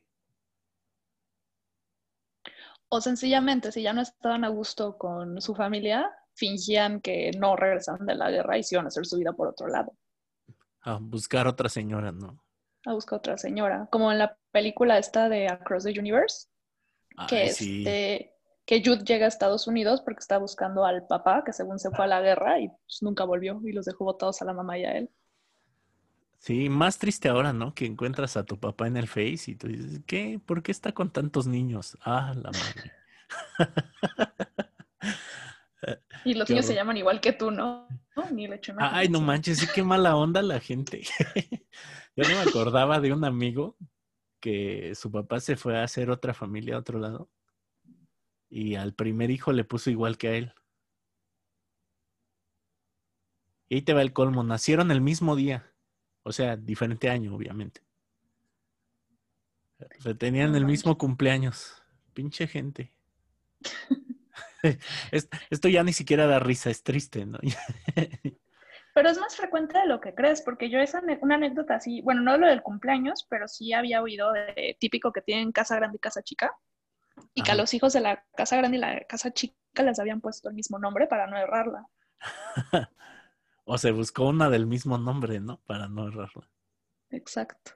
[2.89, 8.05] O sencillamente, si ya no estaban a gusto con su familia, fingían que no regresaban
[8.05, 9.91] de la guerra y se iban a hacer su vida por otro lado,
[10.81, 12.46] A buscar otra señora, ¿no?
[12.85, 13.87] A buscar otra señora.
[13.91, 16.47] Como en la película esta de Across the Universe,
[17.27, 17.79] que, sí.
[17.79, 18.33] este,
[18.65, 22.05] que Jude llega a Estados Unidos porque está buscando al papá, que según se fue
[22.05, 24.85] a la guerra y pues, nunca volvió y los dejó botados a la mamá y
[24.85, 25.09] a él.
[26.39, 27.73] Sí, más triste ahora, ¿no?
[27.73, 30.39] Que encuentras a tu papá en el Face y tú dices, ¿qué?
[30.45, 31.97] ¿Por qué está con tantos niños?
[32.01, 32.91] Ah, la madre.
[36.25, 37.87] Y los Qué niños se llaman igual que tú, ¿no?
[38.15, 38.29] ¿No?
[38.31, 41.03] Ni le Ay, no manches, sí, qué mala onda la gente.
[42.17, 43.77] Yo no me acordaba de un amigo
[44.39, 47.29] que su papá se fue a hacer otra familia a otro lado
[48.49, 50.53] y al primer hijo le puso igual que a él.
[53.69, 55.71] Y ahí te va el colmo, nacieron el mismo día,
[56.23, 57.81] o sea, diferente año, obviamente.
[59.79, 61.83] O sea, tenían el mismo cumpleaños.
[62.13, 62.93] Pinche gente.
[65.11, 67.37] Es- Esto ya ni siquiera da risa, es triste, ¿no?
[68.97, 72.01] Pero es más frecuente de lo que crees, porque yo esa ane- una anécdota así,
[72.01, 75.97] bueno, no lo del cumpleaños, pero sí había oído de típico que tienen casa grande
[75.97, 76.51] y casa chica,
[77.35, 80.19] y que a los hijos de la casa grande y la casa chica les habían
[80.19, 81.85] puesto el mismo nombre para no errarla.
[83.65, 85.59] O se buscó una del mismo nombre, ¿no?
[85.67, 86.49] Para no errarla.
[87.11, 87.73] Exacto.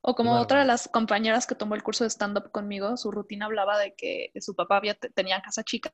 [0.00, 3.46] O como otra de las compañeras que tomó el curso de stand-up conmigo, su rutina
[3.46, 5.92] hablaba de que su papá había, tenía casa chica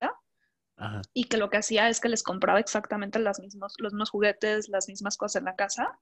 [0.78, 1.02] Ajá.
[1.12, 4.68] y que lo que hacía es que les compraba exactamente las mismos, los mismos juguetes,
[4.68, 5.98] las mismas cosas en la casa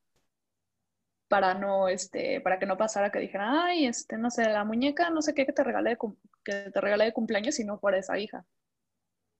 [1.28, 5.10] para no, este, para que no pasara que dijeran, ay, este, no sé, la muñeca,
[5.10, 5.98] no sé qué que te regalé de,
[6.44, 8.44] que te regalé de cumpleaños y no fuera esa hija.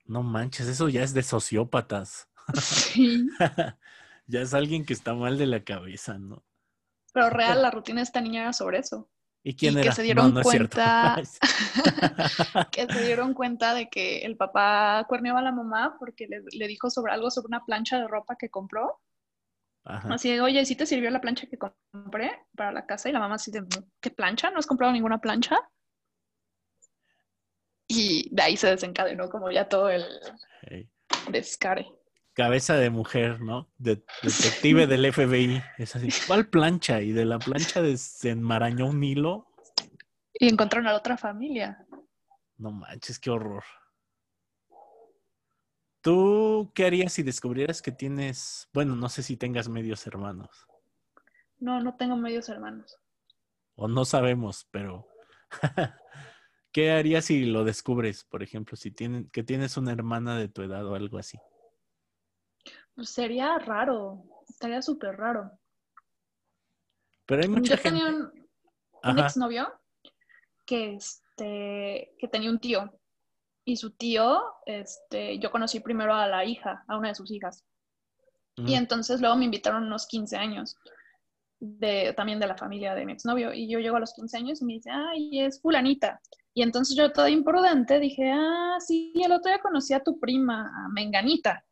[0.04, 2.28] No manches, eso ya es de sociópatas.
[2.62, 3.28] Sí.
[4.28, 6.44] ya es alguien que está mal de la cabeza, ¿no?
[7.12, 9.08] Pero real, la rutina de esta niña era sobre eso.
[9.48, 9.92] ¿Y quién que era?
[9.92, 11.22] se dieron no, no cuenta-
[12.72, 16.66] que se dieron cuenta de que el papá cuerneaba a la mamá porque le, le
[16.66, 19.00] dijo sobre algo sobre una plancha de ropa que compró.
[19.84, 20.14] Ajá.
[20.14, 23.08] Así de, oye, ¿sí te sirvió la plancha que compré para la casa?
[23.08, 23.64] Y la mamá así de,
[24.00, 24.50] ¿qué plancha?
[24.50, 25.56] ¿No has comprado ninguna plancha?
[27.86, 30.04] Y de ahí se desencadenó como ya todo el
[30.62, 30.90] Ey.
[31.30, 31.86] descare.
[32.36, 33.66] Cabeza de mujer, ¿no?
[33.78, 35.62] De- detective del FBI.
[35.78, 36.08] Es así.
[36.26, 37.00] ¿Cuál plancha?
[37.00, 39.48] Y de la plancha desenmarañó un hilo.
[40.34, 41.86] Y encontraron a la otra familia.
[42.58, 43.64] No manches, qué horror.
[46.02, 50.50] ¿Tú qué harías si descubrieras que tienes, bueno, no sé si tengas medios hermanos,
[51.58, 52.96] No, no tengo medios hermanos.
[53.74, 55.08] o no sabemos, pero
[56.72, 60.62] ¿qué harías si lo descubres, por ejemplo, si tienen, que tienes una hermana de tu
[60.62, 61.38] edad o algo así?
[62.96, 65.50] Pues sería raro, estaría súper raro.
[67.26, 69.68] Pero hay mucha Yo tenía un, exnovio
[70.64, 72.90] que, este, que tenía un tío.
[73.66, 77.64] Y su tío, este, yo conocí primero a la hija, a una de sus hijas.
[78.58, 80.76] Y entonces luego me invitaron unos 15 años,
[81.60, 83.52] de, también de la familia de mi exnovio.
[83.52, 86.18] Y yo llego a los 15 años y me dice, ay, es fulanita.
[86.54, 90.72] Y entonces yo toda imprudente dije, ah, sí, el otro día conocí a tu prima,
[90.74, 91.62] a Menganita.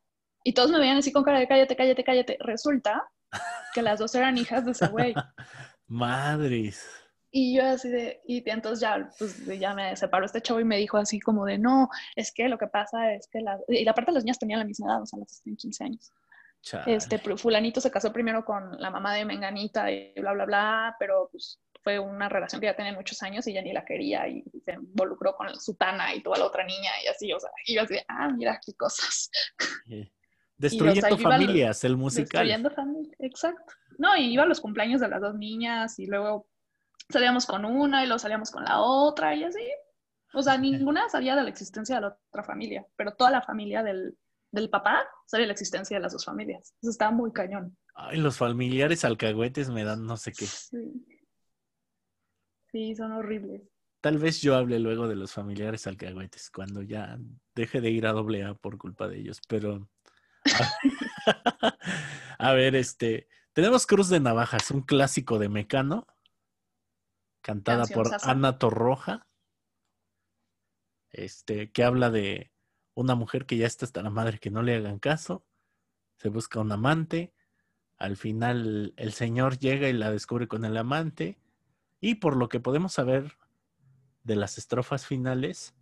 [0.45, 2.37] Y todos me veían así con cara de cállate, cállate, cállate.
[2.41, 3.11] Resulta
[3.73, 5.15] que las dos eran hijas de ese güey.
[5.87, 6.87] Madres.
[7.31, 10.77] Y yo así de, y entonces ya, pues ya me separó este chavo y me
[10.77, 13.93] dijo así como de, no, es que lo que pasa es que la, y la
[13.93, 16.13] parte de las niñas tenían la misma edad, o sea, las dos tenían 15 años.
[16.63, 16.95] Chale.
[16.95, 21.29] Este, fulanito se casó primero con la mamá de Menganita y bla, bla, bla, pero
[21.33, 24.45] pues fue una relación que ya tenía muchos años y ya ni la quería y
[24.65, 27.51] se involucró con su tana y tuvo a la otra niña y así, o sea,
[27.67, 29.29] y yo así, de, ah, mira qué cosas.
[29.91, 30.11] Eh,
[30.57, 32.47] Destruyendo familias, el musical.
[32.47, 33.75] Destruyendo familia, exacto.
[33.99, 36.49] No, y iba a los cumpleaños de las dos niñas y luego
[37.11, 39.67] salíamos con una y luego salíamos con la otra y así.
[40.33, 43.83] O sea, ninguna sabía de la existencia de la otra familia, pero toda la familia
[43.83, 44.17] del,
[44.51, 46.75] del papá sabía de la existencia de las dos familias.
[46.81, 47.77] Eso estaba muy cañón.
[47.95, 50.47] Ay, los familiares alcahuetes me dan no sé qué.
[50.47, 51.07] Sí.
[52.73, 53.63] Sí, son horribles.
[54.01, 57.17] Tal vez yo hable luego de los familiares alcahuetes cuando ya
[57.55, 59.89] deje de ir a doble A por culpa de ellos, pero
[62.39, 66.07] a ver, este, tenemos Cruz de Navajas, un clásico de Mecano,
[67.41, 68.11] cantada por.
[68.23, 69.27] Ana Torroja.
[71.11, 72.51] este, que habla de
[72.95, 75.45] una mujer que ya está hasta la madre que no le hagan caso,
[76.17, 77.33] se busca un amante,
[77.97, 81.39] al final el señor llega y la descubre con el amante,
[82.01, 83.37] y por lo que podemos saber
[84.23, 85.75] de las estrofas finales,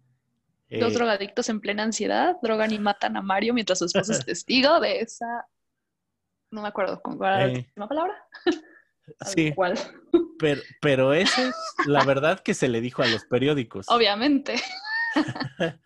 [0.80, 4.24] Dos eh, drogadictos en plena ansiedad drogan y matan a Mario mientras su esposa es
[4.26, 5.46] testigo de esa.
[6.50, 8.14] No me acuerdo con cuál era la Eh, última palabra.
[9.26, 9.52] Sí,
[10.38, 11.54] pero, pero esa es
[11.86, 13.86] la verdad que se le dijo a los periódicos.
[13.88, 14.54] Obviamente.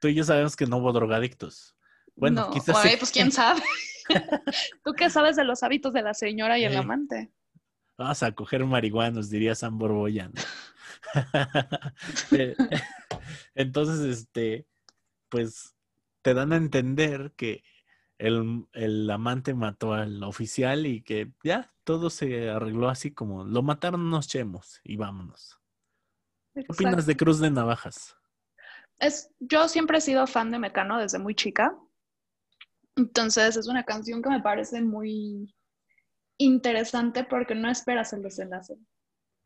[0.00, 1.74] Tú y yo sabemos que no hubo drogadictos.
[2.14, 2.50] Bueno, no.
[2.52, 2.90] quizás sí.
[2.96, 3.60] pues quién sabe.
[4.84, 6.76] ¿Tú qué sabes de los hábitos de la señora y el Eh.
[6.76, 7.32] amante?
[7.98, 10.32] Vamos a coger marihuanos, diría San Borbollano.
[12.32, 12.54] Eh,
[13.54, 14.66] Entonces, este,
[15.28, 15.74] pues
[16.22, 17.62] te dan a entender que
[18.18, 23.62] el, el amante mató al oficial y que ya todo se arregló así como lo
[23.62, 25.58] mataron unos chemos y vámonos.
[26.54, 28.16] ¿Qué opinas de Cruz de Navajas?
[28.98, 31.74] Es, yo siempre he sido fan de Mecano desde muy chica.
[32.96, 35.54] Entonces es una canción que me parece muy
[36.38, 38.76] interesante porque no esperas el desenlace.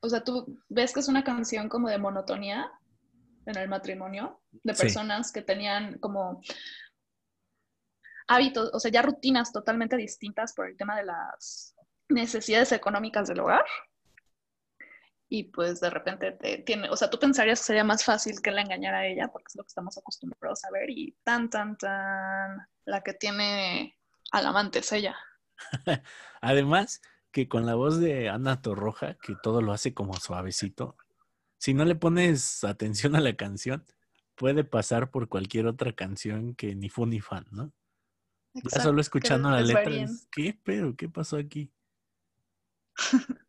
[0.05, 2.71] O sea, tú ves que es una canción como de monotonía
[3.47, 4.83] en el matrimonio, de Sí.
[4.83, 6.43] personas que tenían como
[8.29, 11.75] hábitos, o sea, ya rutinas totalmente distintas por el tema de las
[12.11, 13.65] necesidades económicas del hogar.
[15.31, 18.51] Y pues de repente te tiene, o sea, tú pensarías que sería más fácil que
[18.51, 21.77] la engañara a ella, porque es lo que estamos acostumbrados a ver, y tan, tan,
[21.79, 23.97] tan, la que tiene
[24.33, 25.17] al amante es ella.
[26.43, 27.01] Además,
[27.35, 30.97] que con la voz de Ana Torroja, que todo lo hace como suavecito,
[31.59, 33.85] si no le pones atención a la canción,
[34.37, 37.73] puede pasar por cualquier otra canción que ni fu ni fan, ¿no?
[38.55, 40.57] Ya Exacto, solo escuchando la letra, es, ¿qué?
[40.63, 41.73] ¿Pero qué pasó aquí?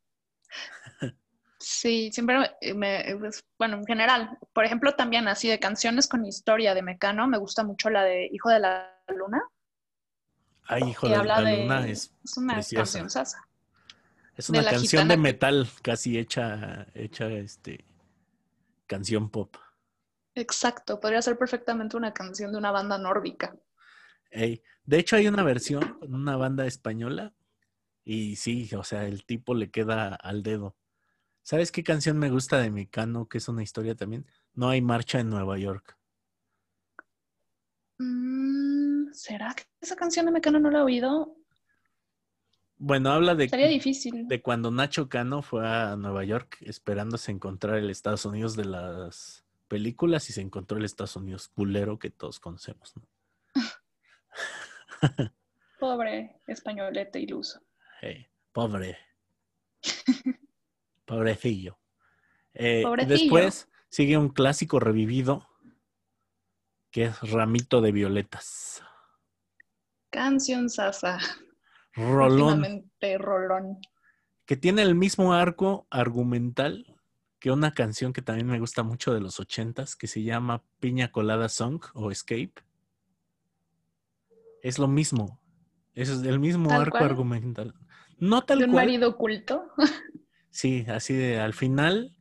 [1.57, 2.37] Sí, siempre
[2.75, 7.27] me, pues, bueno, en general, por ejemplo, también así de canciones con historia de Mecano,
[7.27, 9.41] me gusta mucho la de Hijo de la Luna,
[10.67, 12.99] Ay, hijo de la de, luna, es, es una preciosa.
[12.99, 13.47] canción sasa.
[14.35, 17.85] Es una canción gitana de metal, casi hecha, hecha, este,
[18.85, 19.55] canción pop.
[20.33, 23.55] Exacto, podría ser perfectamente una canción de una banda nórdica.
[24.29, 27.33] Ey, De hecho, hay una versión con una banda española
[28.03, 30.75] y sí, o sea, el tipo le queda al dedo.
[31.41, 34.25] ¿Sabes qué canción me gusta de Mecano, que es una historia también?
[34.53, 35.97] No hay marcha en Nueva York.
[37.97, 41.37] Mm, ¿será que esa canción de Mecano no la he oído?
[42.77, 44.27] Bueno, habla de, Sería difícil.
[44.27, 49.45] de cuando Nacho Cano fue a Nueva York esperándose encontrar el Estados Unidos de las
[49.67, 53.03] películas y se encontró el Estados Unidos culero que todos conocemos, ¿no?
[55.79, 57.61] Pobre españolete iluso.
[58.01, 58.97] Hey, pobre.
[61.05, 61.77] Pobrecillo.
[62.53, 63.15] Eh, y Pobrecillo.
[63.17, 65.47] después sigue un clásico revivido
[66.91, 68.81] que es Ramito de Violetas.
[70.09, 71.19] Canción sasa.
[71.95, 72.63] Rolón,
[73.19, 73.77] rolón.
[74.45, 76.85] que tiene el mismo arco argumental
[77.39, 81.11] que una canción que también me gusta mucho de los ochentas, que se llama Piña
[81.11, 82.53] Colada Song o Escape.
[84.61, 85.39] Es lo mismo.
[85.93, 87.03] Es el mismo ¿Tal arco cual?
[87.11, 87.73] argumental.
[88.17, 88.85] No tal De un cual.
[88.85, 89.63] marido oculto.
[90.49, 92.15] Sí, así de al final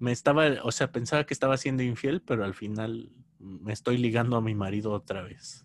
[0.00, 4.36] me estaba, o sea, pensaba que estaba siendo infiel, pero al final me estoy ligando
[4.36, 5.64] a mi marido otra vez.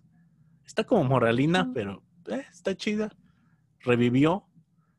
[0.67, 1.73] Está como moralina, Mm.
[1.73, 3.11] pero eh, está chida.
[3.85, 4.45] Revivió.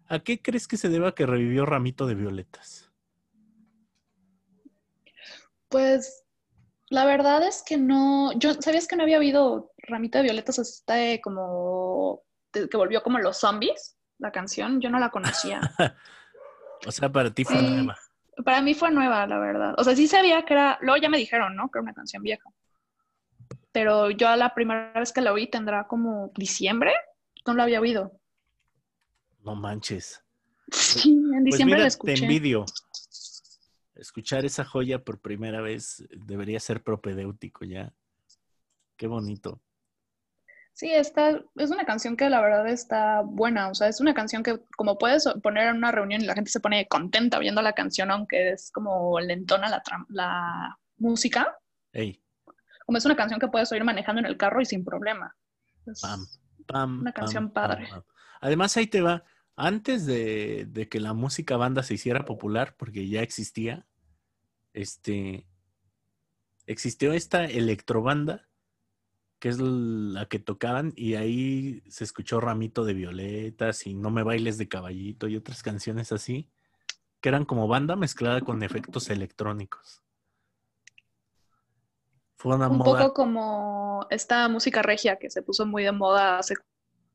[0.09, 2.91] ¿A qué crees que se deba que revivió Ramito de Violetas?
[5.69, 6.25] Pues
[6.89, 10.95] la verdad es que no, yo, ¿sabías que no había habido Ramita de Violetas hasta
[10.95, 12.23] de como,
[12.53, 14.81] de- que volvió como los zombies, la canción?
[14.81, 15.61] Yo no la conocía.
[16.87, 17.69] O sea, para ti fue Sí.
[17.69, 17.97] nueva.
[18.45, 19.75] Para mí fue nueva, la verdad.
[19.79, 21.69] O sea, sí sabía que era, luego ya me dijeron, ¿no?
[21.69, 22.49] Que era una canción vieja.
[23.73, 26.93] Pero yo la primera vez que la oí tendrá como diciembre,
[27.47, 28.13] no la había oído.
[29.47, 30.25] No manches.
[30.73, 32.65] Sí, en Pues diciembre mira, la te envidio.
[33.95, 37.95] Escuchar esa joya por primera vez debería ser propedéutico ya.
[38.97, 39.63] Qué bonito.
[40.73, 44.43] Sí, está, es una canción que la verdad está buena, o sea, es una canción
[44.43, 47.73] que como puedes poner en una reunión y la gente se pone contenta viendo la
[47.73, 51.57] canción, aunque es como lentona la, la música,
[51.93, 52.21] Ey,
[52.85, 55.35] como es una canción que puedes oír manejando en el carro y sin problema.
[55.87, 56.27] Es- pam,
[56.67, 57.01] pam.
[57.01, 57.87] Una canción pam, padre.
[57.89, 58.03] pam.
[58.41, 59.25] Además, ahí te va.
[59.57, 63.87] Antes de, de que la música banda se hiciera popular, porque ya existía,
[64.75, 65.47] este,
[66.67, 68.47] existió esta electrobanda,
[69.39, 74.23] que es la que tocaban, y ahí se escuchó Ramito de Violetas y No me
[74.23, 76.51] bailes de caballito y otras canciones así,
[77.23, 80.03] que eran como banda mezclada con efectos electrónicos.
[82.37, 83.01] Fue una Un moda.
[83.01, 86.55] poco como esta música regia que se puso muy de moda hace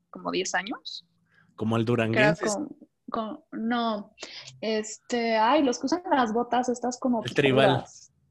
[0.09, 1.05] como 10 años.
[1.55, 2.45] Como el duranguense.
[2.45, 2.75] con,
[3.09, 4.13] con- no,
[4.61, 7.83] este, ay, los que usan las botas, estas como El tribal.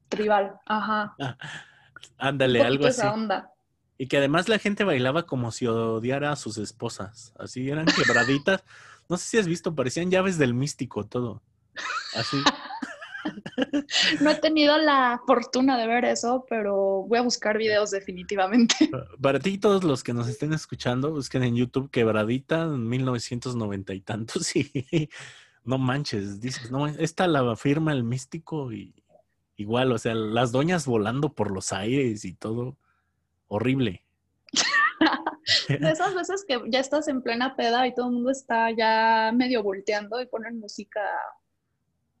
[0.09, 1.15] Tribal, ajá.
[2.17, 2.99] Ándale, Un algo así.
[2.99, 3.51] esa onda.
[3.97, 7.33] Y que además la gente bailaba como si odiara a sus esposas.
[7.37, 8.63] Así eran quebraditas.
[9.07, 11.41] No sé si has visto, parecían llaves del místico todo.
[12.15, 12.37] Así.
[14.21, 18.75] No he tenido la fortuna de ver eso, pero voy a buscar videos definitivamente.
[19.21, 23.93] Para ti y todos los que nos estén escuchando, busquen en YouTube Quebradita en 1990
[23.93, 24.71] y tantos y
[25.63, 28.93] no manches, dices, no, esta la firma el místico y
[29.57, 32.77] igual, o sea, las doñas volando por los aires y todo,
[33.47, 34.03] horrible.
[35.67, 39.31] De esas veces que ya estás en plena peda y todo el mundo está ya
[39.33, 41.01] medio volteando y ponen música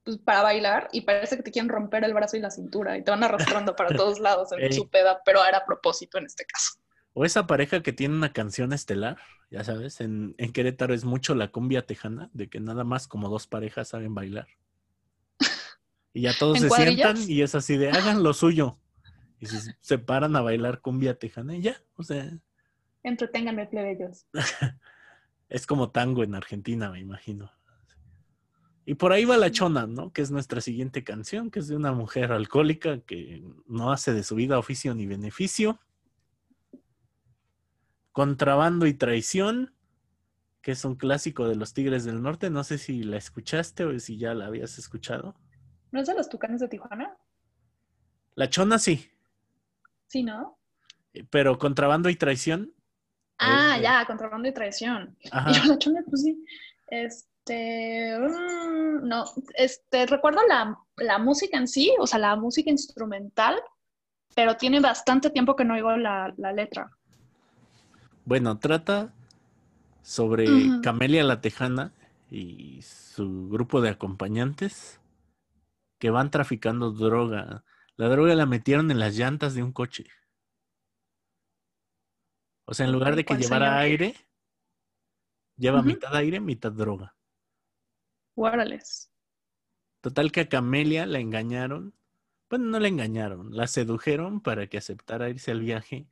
[0.03, 3.03] pues, para bailar y parece que te quieren romper el brazo y la cintura y
[3.03, 4.73] te van arrastrando para todos lados en Ey.
[4.73, 6.79] su peda, pero era a propósito en este caso.
[7.13, 9.17] O esa pareja que tiene una canción estelar,
[9.49, 13.27] ya sabes, en, en Querétaro es mucho la cumbia tejana, de que nada más como
[13.27, 14.47] dos parejas saben bailar.
[16.13, 18.79] Y ya todos ¿En se sientan y es así de hagan lo suyo.
[19.39, 22.31] Y se, se paran a bailar cumbia tejana y ya, o sea,
[23.03, 24.27] Entreténganme, plebeyos.
[25.49, 27.51] es como tango en Argentina, me imagino.
[28.85, 30.11] Y por ahí va La Chona, ¿no?
[30.11, 34.23] Que es nuestra siguiente canción, que es de una mujer alcohólica que no hace de
[34.23, 35.79] su vida oficio ni beneficio.
[38.11, 39.73] Contrabando y traición,
[40.61, 42.49] que es un clásico de los Tigres del Norte.
[42.49, 45.35] No sé si la escuchaste o si ya la habías escuchado.
[45.91, 47.15] ¿No es de los tucanes de Tijuana?
[48.35, 49.11] La Chona sí,
[50.07, 50.57] Sí, ¿no?
[51.29, 52.73] pero Contrabando y traición.
[53.37, 55.17] Ah, Eh, ya, contrabando y traición.
[55.31, 55.51] Ajá.
[55.51, 56.45] Y yo la chona, pues sí.
[57.43, 59.25] Este, mm, no,
[59.55, 63.59] este, recuerdo la, la música en sí, o sea, la música instrumental,
[64.35, 66.91] pero tiene bastante tiempo que no oigo la, la letra.
[68.25, 69.11] Bueno, trata
[70.03, 70.45] sobre.
[70.83, 71.93] Camelia la Tejana
[72.29, 75.01] y su grupo de acompañantes
[75.97, 77.63] que van traficando droga.
[77.95, 80.05] La droga la metieron en las llantas de un coche.
[82.65, 84.15] O sea, en lugar de que ¿cuál llevara aire,
[85.57, 87.15] lleva mitad aire, mitad droga.
[88.41, 89.11] Guárales.
[90.01, 91.93] Total que a Camelia la engañaron.
[92.49, 96.07] Bueno, no la engañaron, la sedujeron para que aceptara irse al viaje.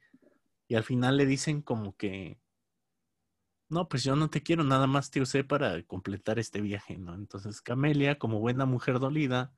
[0.68, 2.40] Y al final le dicen como que,
[3.68, 7.16] no, pues yo no te quiero, nada más te usé para completar este viaje, ¿no?
[7.16, 9.52] Entonces Camelia, como buena mujer dolida,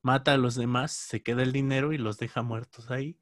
[0.00, 3.18] mata a los demás, se queda el dinero y los deja muertos ahí.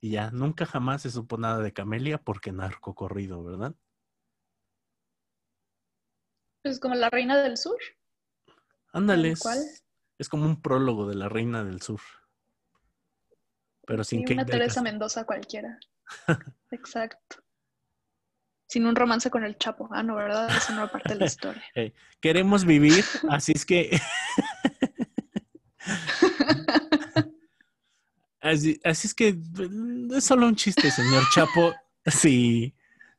[0.00, 3.74] Y ya, nunca jamás se supo nada de Camelia porque narco corrido, ¿verdad?
[6.68, 7.78] Pues como la reina del sur.
[8.92, 9.58] Ándale, cual.
[10.18, 12.00] es, como un prólogo de la Reina del Sur.
[13.86, 14.82] Pero sin Sí, Kate una Teresa.
[14.82, 15.78] Mendoza cualquiera.
[16.70, 17.42] Exacto.
[18.66, 19.88] Sin un romance con el Chapo.
[19.92, 20.54] Ah, no, ¿verdad?
[20.54, 21.62] Eso no parte de la historia.
[22.20, 23.98] Queremos vivir, así es que.
[28.40, 31.74] así, así es que mm, es solo un chiste, señor Chapo.
[32.04, 32.74] Si,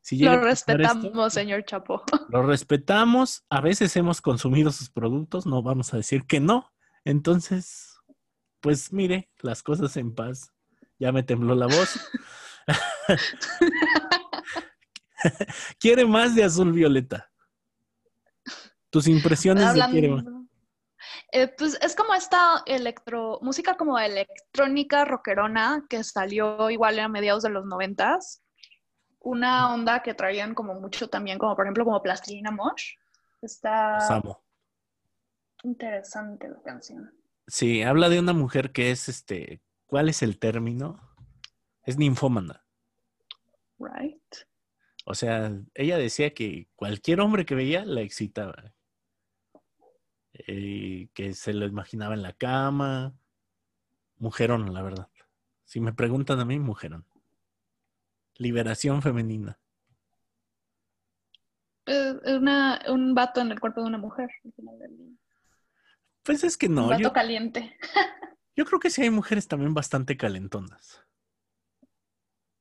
[0.10, 2.02] si Lo esto, respetamos, señor Chapo.
[2.30, 3.46] lo respetamos.
[3.48, 6.74] A veces hemos consumido sus productos, no vamos a decir que no.
[7.06, 8.00] Entonces,
[8.60, 10.52] pues mire, las cosas en paz.
[10.98, 12.10] Ya me tembló la voz.
[15.80, 17.32] Quiere más de azul violeta.
[18.90, 20.26] Tus impresiones de quiere más.
[21.32, 27.44] Eh, pues es como esta electro, música como electrónica rockerona que salió igual a mediados
[27.44, 28.42] de los noventas.
[29.22, 32.96] Una onda que traían como mucho también, como por ejemplo como Plastilina Mosh.
[33.42, 34.44] Está amo.
[35.64, 37.14] interesante la canción.
[37.48, 39.62] Sí, habla de una mujer que es este.
[39.86, 41.02] ¿Cuál es el término?
[41.84, 42.64] Es ninfómana.
[43.80, 44.22] Right.
[45.06, 48.76] O sea, ella decía que cualquier hombre que veía la excitaba.
[50.34, 53.16] Eh, que se lo imaginaba en la cama.
[54.18, 55.10] Mujerón, la verdad.
[55.66, 57.06] Si me preguntan a mí, mujerón.
[58.40, 59.60] Liberación femenina.
[61.86, 64.30] Es una, un vato en el cuerpo de una mujer.
[66.24, 67.78] Pues es que un no, vato yo, caliente.
[68.56, 71.06] yo creo que sí hay mujeres también bastante calentonas.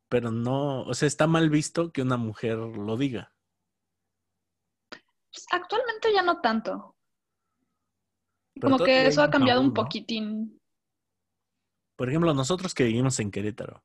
[0.08, 3.32] Pero no, o sea, está mal visto que una mujer lo diga.
[4.88, 6.96] Pues, actualmente ya no tanto.
[8.54, 9.74] Pero Como que eso ha un cambiado un ¿no?
[9.74, 10.60] poquitín.
[11.96, 13.84] Por ejemplo, nosotros que vivimos en Querétaro,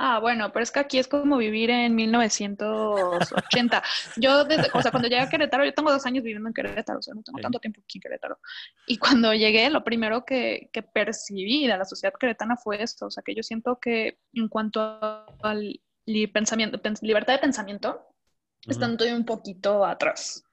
[0.00, 3.82] Ah, bueno, pero es que aquí es como vivir en 1980.
[4.16, 7.00] Yo, desde, o sea, cuando llegué a Querétaro, yo tengo dos años viviendo en Querétaro,
[7.00, 8.38] o sea, no tengo tanto tiempo aquí en Querétaro.
[8.86, 13.10] Y cuando llegué, lo primero que, que percibí de la sociedad queretana fue esto, o
[13.10, 14.80] sea, que yo siento que en cuanto
[15.42, 15.80] al
[16.32, 18.06] pensamiento, libertad de pensamiento,
[18.68, 20.44] están todavía un poquito atrás.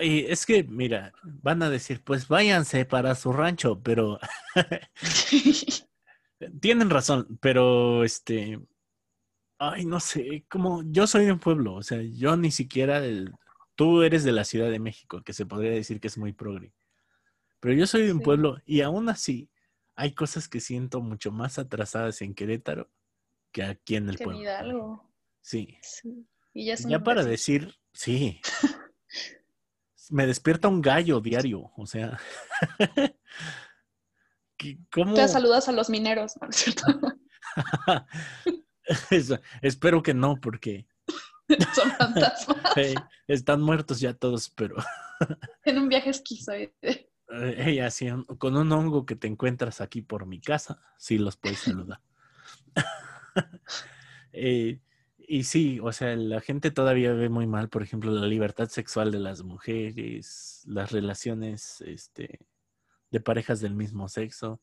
[0.00, 4.18] Y es que, mira, van a decir, pues váyanse para su rancho, pero
[6.60, 8.60] tienen razón, pero este,
[9.58, 13.02] ay, no sé, como yo soy de un pueblo, o sea, yo ni siquiera,
[13.74, 16.72] tú eres de la Ciudad de México, que se podría decir que es muy progre,
[17.60, 19.50] pero yo soy de un pueblo y aún así
[19.96, 22.88] hay cosas que siento mucho más atrasadas en Querétaro
[23.50, 24.50] que aquí en el que pueblo.
[24.50, 25.10] Algo.
[25.40, 25.76] Sí.
[25.82, 26.26] sí.
[26.54, 28.40] Y ya, ya para decir, sí.
[30.10, 32.18] me despierta un gallo diario, o sea.
[34.92, 35.14] ¿Cómo?
[35.14, 36.84] Te saludas a los mineros, ¿no es cierto?
[39.62, 40.86] espero que no, porque.
[41.74, 42.58] Son fantasmas.
[43.26, 44.76] están muertos ya todos, pero.
[45.64, 46.74] en un viaje esquizoide.
[47.30, 51.58] Ella, así, con un hongo que te encuentras aquí por mi casa, sí los puedes
[51.58, 52.00] saludar.
[54.32, 54.80] eh,
[55.18, 59.12] y sí, o sea, la gente todavía ve muy mal, por ejemplo, la libertad sexual
[59.12, 62.40] de las mujeres, las relaciones este,
[63.10, 64.60] de parejas del mismo sexo.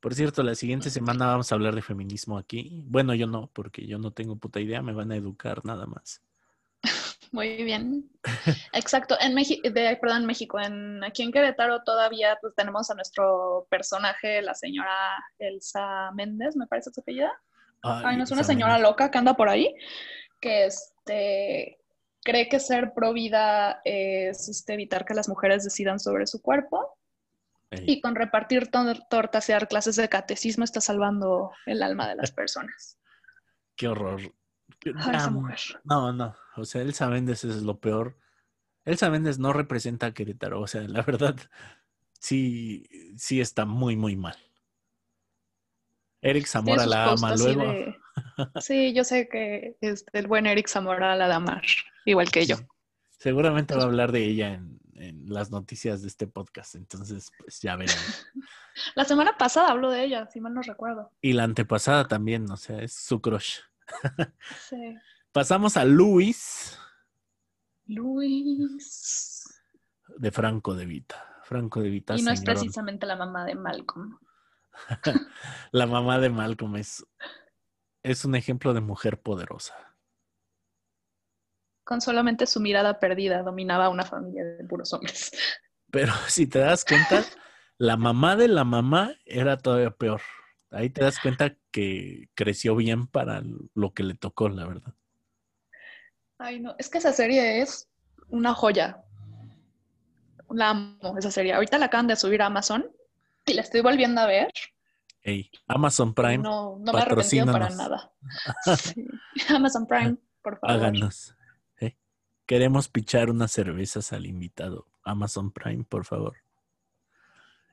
[0.00, 2.82] Por cierto, la siguiente semana vamos a hablar de feminismo aquí.
[2.86, 6.22] Bueno, yo no, porque yo no tengo puta idea, me van a educar nada más.
[7.32, 8.08] Muy bien.
[8.72, 9.16] Exacto.
[9.20, 14.54] En México, perdón, México, en, aquí en Querétaro todavía pues, tenemos a nuestro personaje, la
[14.54, 17.32] señora Elsa Méndez, me parece su apellida.
[17.82, 19.74] Ay, no es una señora loca que anda por ahí,
[20.40, 21.78] que este,
[22.22, 26.98] cree que ser pro vida es este, evitar que las mujeres decidan sobre su cuerpo.
[27.70, 32.32] Y con repartir tortas y dar clases de catecismo está salvando el alma de las
[32.32, 32.98] personas.
[33.76, 34.20] Qué horror.
[35.84, 36.34] No, no.
[36.56, 38.18] O sea, Elsa Méndez es lo peor.
[38.84, 40.60] Elsa Méndez no representa a Querétaro.
[40.60, 41.36] O sea, la verdad,
[42.18, 44.36] sí, sí está muy, muy mal.
[46.22, 47.72] Eric Zamora la ama luego.
[48.60, 51.62] Sí, yo sé que este, el buen Eric Zamora la da
[52.04, 52.56] igual que yo.
[53.10, 54.80] Seguramente va a hablar de ella en,
[55.26, 57.96] las noticias de este podcast, entonces pues ya verán.
[58.94, 61.10] la semana pasada habló de ella, si mal no recuerdo.
[61.20, 63.58] Y la antepasada también, o sea, es su crush.
[64.68, 64.96] sí.
[65.32, 66.78] Pasamos a Luis.
[67.86, 69.44] Luis.
[70.16, 71.24] De Franco de Vita.
[71.44, 72.16] Franco de Vita.
[72.16, 74.18] Y no es precisamente la mamá de Malcolm.
[75.72, 77.06] la mamá de Malcolm es,
[78.02, 79.74] es un ejemplo de mujer poderosa.
[81.88, 85.30] Con solamente su mirada perdida dominaba a una familia de puros hombres.
[85.90, 87.24] Pero si te das cuenta,
[87.78, 90.20] la mamá de la mamá era todavía peor.
[90.70, 93.42] Ahí te das cuenta que creció bien para
[93.74, 94.92] lo que le tocó, la verdad.
[96.36, 97.88] Ay, no, es que esa serie es
[98.28, 99.02] una joya.
[100.50, 101.54] La amo, esa serie.
[101.54, 102.86] Ahorita la acaban de subir a Amazon
[103.46, 104.52] y la estoy volviendo a ver.
[105.22, 106.36] Hey, Amazon Prime.
[106.36, 108.12] No, no me arrepiento para nada.
[109.48, 110.76] Amazon Prime, por favor.
[110.76, 111.34] Háganos.
[112.48, 114.86] Queremos pichar unas cervezas al invitado.
[115.04, 116.38] Amazon Prime, por favor.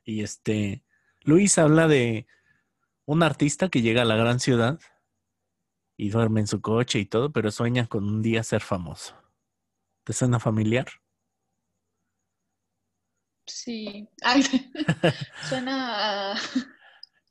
[0.03, 0.84] Y este,
[1.21, 2.28] Luis habla de
[3.05, 4.82] un artista que llega a la gran ciudad
[5.95, 9.15] y duerme en su coche y todo, pero sueña con un día ser famoso.
[10.03, 10.88] ¿Te suena familiar?
[13.45, 14.09] Sí.
[14.23, 14.43] Ay,
[15.47, 16.39] suena a...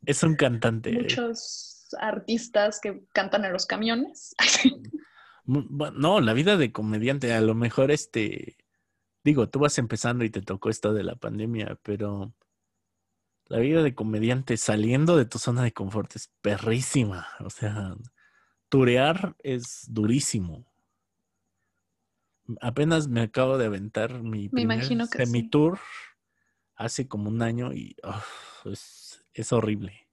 [0.07, 0.93] Es un cantante.
[0.93, 4.35] Muchos artistas que cantan en los camiones.
[5.47, 8.57] no, la vida de comediante, a lo mejor este,
[9.25, 12.35] digo, tú vas empezando y te tocó esto de la pandemia, pero
[13.47, 17.29] la vida de comediante saliendo de tu zona de confort es perrísima.
[17.41, 17.95] O sea,
[18.69, 20.67] turear es durísimo.
[22.61, 25.79] Apenas me acabo de aventar mi primer semi-tour
[26.75, 27.97] hace como un año y
[28.65, 30.04] es, horrible.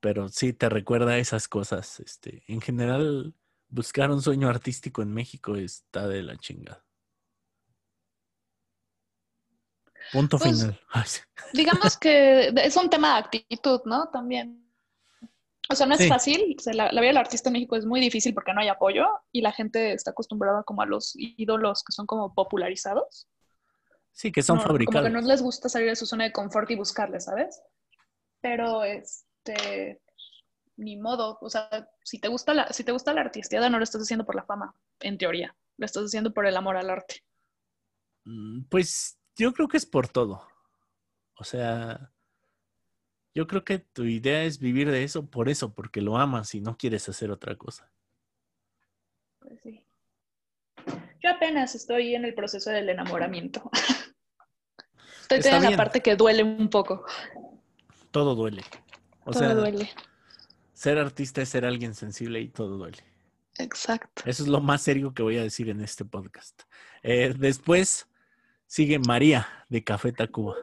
[0.00, 2.00] Pero sí te recuerda esas cosas.
[2.00, 3.34] Este, en general,
[3.68, 6.84] buscar un sueño artístico en México está de la chingada.
[10.12, 10.78] Punto pues, final.
[11.52, 14.08] digamos que es un tema de actitud, ¿no?
[14.08, 14.66] También.
[15.68, 16.56] O sea, no es fácil.
[16.72, 19.52] la, vida del artista en México es muy difícil porque no hay apoyo y la
[19.52, 23.28] gente está acostumbrada como a los ídolos que son como popularizados.
[24.10, 25.02] Sí, que son fabricados.
[25.02, 27.62] Como que no les gusta salir de su zona de confort y buscarle, ¿sabes?
[28.40, 28.82] Pero
[29.44, 30.00] este
[30.76, 31.68] ni modo, o sea,
[32.02, 34.44] si te gusta la si te gusta la artisteada no lo estás haciendo por la
[34.44, 35.54] fama, en teoría.
[35.76, 37.24] Lo estás haciendo por el amor al arte.
[38.24, 40.46] Mm, pues yo creo que es por todo.
[41.36, 42.12] O sea,
[43.34, 46.60] Yo creo que tu idea es vivir de eso por eso, porque lo amas y
[46.60, 47.90] no quieres hacer otra cosa.
[49.38, 49.84] Pues sí.
[51.22, 53.70] Yo apenas estoy en el proceso del enamoramiento.
[55.22, 57.06] Estoy Está en la parte que duele un poco.
[58.10, 58.62] Todo duele.
[59.24, 59.90] O Todo sea, duele.
[60.72, 63.04] ser artista es ser alguien sensible y todo duele.
[63.58, 64.22] Exacto.
[64.24, 66.62] Eso es lo más serio que voy a decir en este podcast.
[67.02, 68.08] Eh, después
[68.66, 70.56] sigue María de Café Tacuba.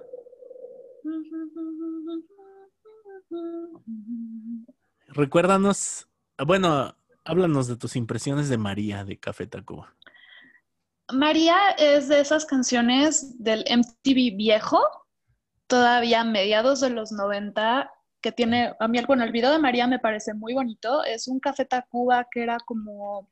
[5.08, 6.08] Recuérdanos,
[6.45, 9.93] bueno, háblanos de tus impresiones de María de Café Tacuba.
[11.14, 14.82] María es de esas canciones del MTV viejo,
[15.68, 17.89] todavía mediados de los 90,
[18.22, 21.03] que tiene, a mí, bueno, el video de María me parece muy bonito.
[21.03, 23.30] Es un Café Tacuba que era como,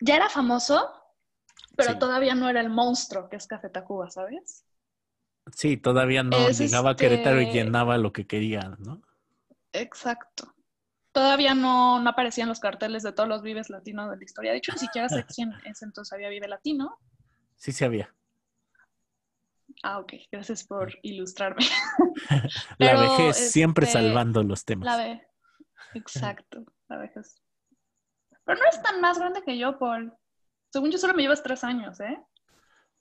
[0.00, 0.90] ya era famoso,
[1.76, 1.98] pero Sí.
[1.98, 4.64] todavía no era el monstruo que es Café Tacuba, ¿sabes?
[5.54, 9.02] Sí, todavía no Es llegaba a Querétaro y este- llenaba lo que quería, ¿no?
[9.72, 10.54] Exacto.
[11.12, 14.52] Todavía no, no aparecían los carteles de todos los Vives Latinos de la historia.
[14.52, 16.98] De hecho, ni siquiera sé en ese entonces había Vive Latino.
[17.56, 18.14] Sí, sí había.
[19.82, 20.14] Ah, ok.
[20.30, 21.64] Gracias por ilustrarme.
[22.78, 24.86] La vejez siempre este, salvando los temas.
[24.86, 25.22] La ve.
[25.94, 26.64] Exacto.
[26.88, 27.40] La vejez.
[28.44, 30.12] Pero no es tan más grande que yo, Paul.
[30.72, 32.18] Según yo, solo me llevas tres años, ¿eh?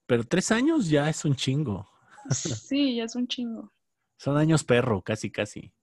[0.05, 1.89] Pero tres años ya es un chingo.
[2.29, 3.71] Sí, ya es un chingo.
[4.17, 5.73] Son años perro, casi, casi.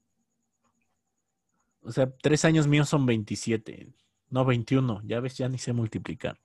[1.81, 3.95] O sea, tres años míos son 27.
[4.29, 5.01] No, 21.
[5.05, 6.39] Ya ves, ya ni sé multiplicar.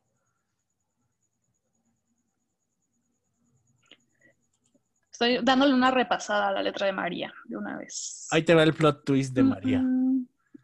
[5.21, 8.25] Estoy dándole una repasada a la letra de María de una vez.
[8.31, 9.83] Ahí te va el plot twist de María.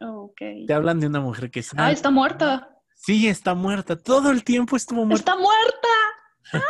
[0.00, 0.40] Ok.
[0.66, 2.66] Te hablan de una mujer que Ah, está muerta.
[2.94, 3.96] Sí, está muerta.
[3.96, 5.18] Todo el tiempo estuvo muerta.
[5.30, 5.88] ¡Está muerta!
[6.54, 6.60] ¡Ah!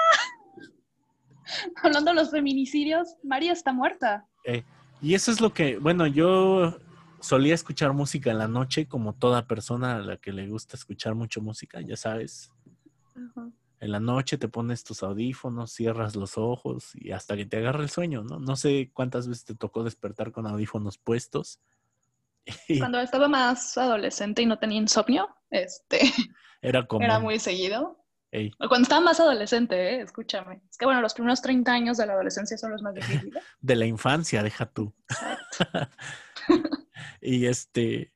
[1.85, 4.27] Hablando de los feminicidios, María está muerta.
[4.43, 4.65] Eh,
[5.01, 6.81] y eso es lo que, bueno, yo
[7.21, 11.15] solía escuchar música en la noche, como toda persona a la que le gusta escuchar
[11.15, 12.51] mucho música, ya sabes.
[13.79, 17.83] En la noche te pones tus audífonos, cierras los ojos y hasta que te agarra
[17.83, 18.39] el sueño, ¿no?
[18.39, 21.61] No sé cuántas veces te tocó despertar con audífonos puestos.
[22.69, 25.99] Y Cuando estaba más adolescente y no tenía insomnio, este,
[26.63, 28.03] era como, era muy seguido.
[28.31, 30.01] "Ey, O Cuando estaba más adolescente, ¿eh?
[30.03, 30.63] escúchame.
[30.71, 32.95] Es que bueno, los primeros 30 años de la adolescencia son los más
[33.31, 33.43] difíciles.
[33.61, 34.95] de la infancia, deja tú.
[37.21, 38.13] y este,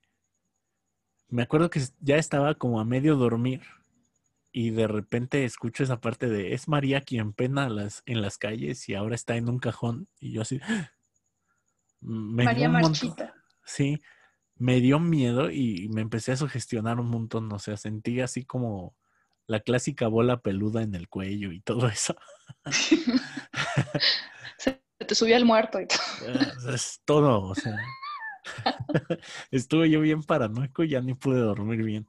[1.28, 3.62] me acuerdo que ya estaba como a medio dormir
[4.52, 8.88] y de repente escucho esa parte de es María quien pena las, en las calles
[8.88, 10.60] y ahora está en un cajón y yo así
[12.00, 13.34] me María Marchita.
[13.64, 14.00] sí,
[14.56, 18.94] me dio miedo y me empecé a sugestionar un montón, o sea, sentí así como
[19.46, 22.14] la clásica bola peluda en el cuello y todo eso.
[24.58, 25.98] Se te subió el muerto y todo.
[26.26, 27.76] Eh, es todo, o sea.
[29.50, 32.06] Estuve yo bien paranoico y ya ni pude dormir bien.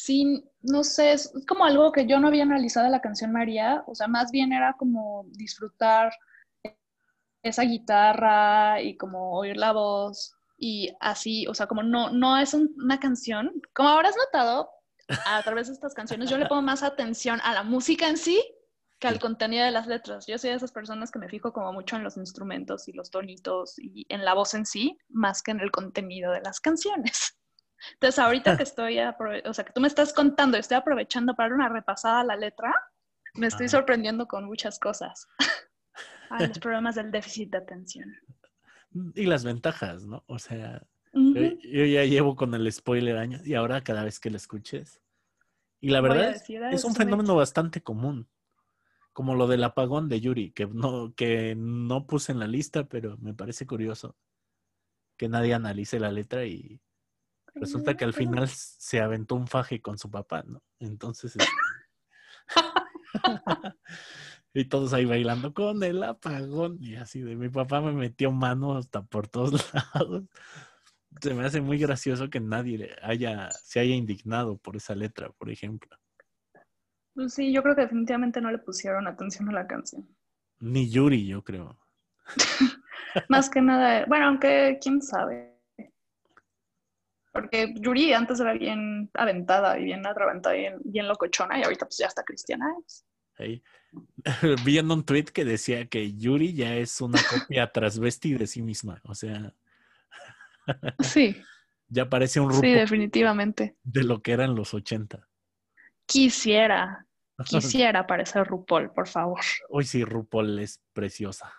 [0.00, 3.82] Sí, no sé, es como algo que yo no había analizado de la canción María,
[3.88, 6.12] o sea, más bien era como disfrutar
[7.42, 12.54] esa guitarra y como oír la voz y así, o sea, como no, no es
[12.54, 14.70] un- una canción, como habrás notado,
[15.26, 18.40] a través de estas canciones yo le pongo más atención a la música en sí
[19.00, 20.26] que al contenido de las letras.
[20.28, 23.10] Yo soy de esas personas que me fijo como mucho en los instrumentos y los
[23.10, 27.36] tonitos y en la voz en sí, más que en el contenido de las canciones.
[28.00, 31.34] Entonces, ahorita que estoy, aprove- o sea, que tú me estás contando, y estoy aprovechando
[31.34, 32.72] para dar una repasada a la letra,
[33.34, 33.78] me estoy Ajá.
[33.78, 35.26] sorprendiendo con muchas cosas.
[36.30, 38.14] Ay, los problemas del déficit de atención.
[39.16, 40.22] Y las ventajas, ¿no?
[40.28, 41.34] O sea, Ujú.
[41.34, 45.02] yo, yo ya llevo con el spoiler años y ahora cada vez que lo escuches.
[45.80, 48.28] Y la a verdad es, "Ah, es un fenómeno bastante común.
[49.12, 53.16] Como lo del apagón de Yuri, que no, que no puse en la lista, pero
[53.18, 54.16] me parece curioso
[55.16, 56.80] que nadie analice la letra y
[57.54, 60.62] resulta que al final se aventó un faje con su papá, ¿no?
[60.78, 61.36] Entonces.
[61.36, 61.46] este,
[64.54, 66.78] y todos ahí bailando con el apagón.
[66.80, 70.24] Y así de mi papá me metió mano hasta por todos lados.
[71.20, 75.50] Se me hace muy gracioso que nadie haya, se haya indignado por esa letra, por
[75.50, 75.96] ejemplo.
[77.14, 80.06] Pues sí, yo creo que definitivamente no le pusieron atención a la canción.
[80.60, 81.78] Ni Yuri, yo creo.
[83.28, 85.57] Más que nada, bueno, aunque quién sabe.
[87.40, 91.86] Porque Yuri antes era bien aventada y bien atraventada y bien, bien locochona y ahorita
[91.86, 92.66] pues ya está cristiana.
[93.38, 93.62] Ahí.
[94.64, 98.62] Vi en un tweet que decía que Yuri ya es una copia transvesti de sí
[98.62, 99.00] misma.
[99.04, 99.54] O sea,
[101.00, 101.36] Sí,
[101.88, 103.76] ya parece un sí, RuPaul definitivamente.
[103.82, 105.28] de lo que eran los 80.
[106.06, 107.06] Quisiera,
[107.44, 109.40] quisiera parecer RuPaul, por favor.
[109.68, 111.52] Hoy sí, RuPaul es preciosa.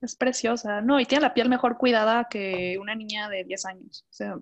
[0.00, 0.80] Es preciosa.
[0.80, 4.04] No, y tiene la piel mejor cuidada que una niña de 10 años.
[4.08, 4.36] O sea,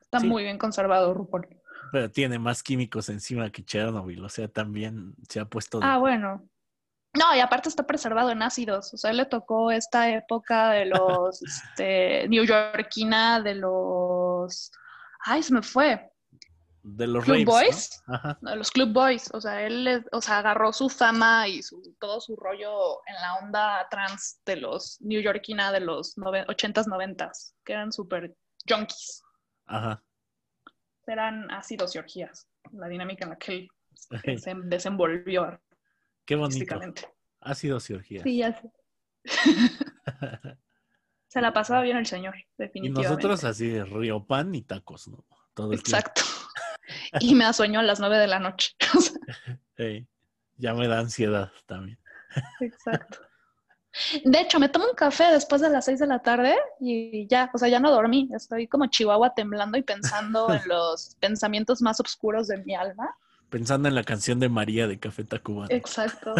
[0.00, 0.26] está Sí.
[0.28, 1.48] muy bien conservado RuPaul.
[1.90, 5.78] Pero tiene más químicos encima que Chernobyl, o sea, también se ha puesto...
[5.80, 6.48] de- Ah, bueno.
[7.14, 8.94] No, y aparte está preservado en ácidos.
[8.94, 11.42] O sea, él le tocó esta época de los,
[11.76, 14.70] este, New Yorkina, de los...
[15.24, 16.11] Ay, se me fue.
[16.82, 17.52] De los Club raves, ¿no?
[17.52, 18.02] Boys.
[18.06, 18.38] Ajá.
[18.40, 19.30] de los Club Boys.
[19.34, 23.36] O sea, él o sea, agarró su fama y su, todo su rollo en la
[23.36, 28.36] onda trans de los New Yorkina de los nove- 80s, 90s, que eran súper
[28.68, 29.22] junkies.
[29.66, 30.02] Ajá.
[31.06, 32.48] Eran ácidos y orgías.
[32.72, 33.68] La dinámica en la que
[34.24, 35.60] él se desenvolvió
[36.24, 36.76] Qué bonito.
[37.40, 38.22] Ha sido cirugía.
[38.22, 38.70] Sí, ya sé.
[41.28, 43.08] Se la pasaba bien el señor, y definitivamente.
[43.08, 45.24] nosotros así de río pan y tacos, ¿no?
[45.54, 46.10] Todo el tiempo.
[47.20, 48.74] Y me da sueño a las nueve de la noche.
[50.58, 51.98] Ya me da ansiedad también.
[52.60, 53.18] Exacto.
[54.24, 57.50] De hecho, me tomo un café después de las seis de la tarde y ya,
[57.52, 58.30] o sea, ya no dormí.
[58.34, 63.14] Estoy como chihuahua temblando y pensando en los pensamientos más oscuros de mi alma.
[63.50, 65.66] Pensando en la canción de María de Café Tacuba.
[65.68, 66.34] Exacto.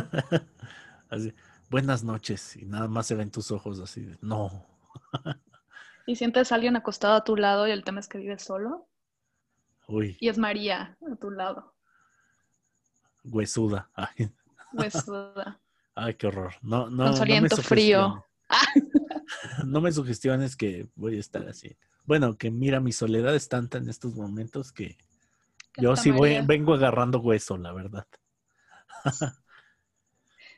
[1.11, 1.35] Así,
[1.69, 2.57] buenas noches.
[2.57, 4.65] Y nada más se ven tus ojos así de, no.
[6.07, 8.89] Y sientes a alguien acostado a tu lado y el tema es que vives solo.
[9.93, 11.75] Uy, Y es María a tu lado.
[13.25, 13.91] huesuda.
[13.95, 14.33] Ay,
[14.73, 15.61] Huesuda.
[15.95, 16.55] ay, qué horror.
[16.63, 18.25] No, no, Con su no frío.
[18.25, 18.25] sugestiones.
[19.67, 21.77] No me sugestiones que voy a estar así.
[22.05, 24.97] Bueno, que mira, mi soledad es tanta en estos momentos que
[25.79, 28.07] yo sí voy, vengo agarrando hueso, la verdad.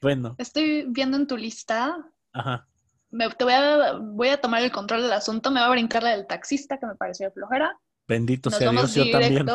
[0.03, 1.97] bueno, Estoy viendo en tu lista.
[2.33, 2.67] ajá.
[3.11, 5.51] Me, te voy a, voy a tomar el control del asunto.
[5.51, 7.79] Me va a brincar la del taxista que me pareció flojera.
[8.07, 9.47] Bendito Nos sea vamos Dios, yo también.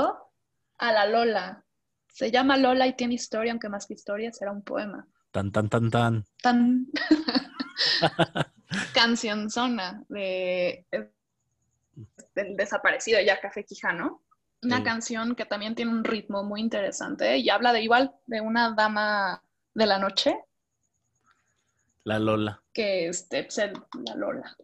[0.80, 1.66] a la Lola.
[2.08, 5.08] Se llama Lola y tiene historia, aunque más que historia será un poema.
[5.32, 6.26] Tan, tan, tan, tan.
[6.42, 6.88] Tan
[8.94, 10.86] cancionzona de
[12.36, 14.24] del desaparecido ya Café Quijano.
[14.62, 14.84] Una Sí.
[14.84, 19.42] canción que también tiene un ritmo muy interesante y habla de igual de una dama
[19.74, 20.36] de la noche
[22.04, 22.62] La Lola.
[22.74, 24.56] que este, pues, la Lola.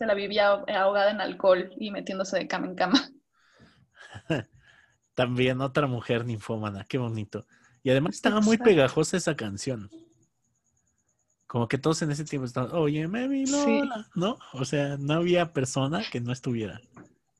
[0.00, 3.10] Se la vivía ahogada en alcohol y metiéndose de cama en cama.
[5.14, 7.46] También otra mujer ninfómana, qué bonito.
[7.82, 9.90] Y además estaba muy pegajosa esa canción.
[11.46, 13.80] Como que todos en ese tiempo estaban, oye, mi Sí.
[13.80, 14.38] Lola, ¿no?
[14.54, 16.80] O sea, no había persona que no estuviera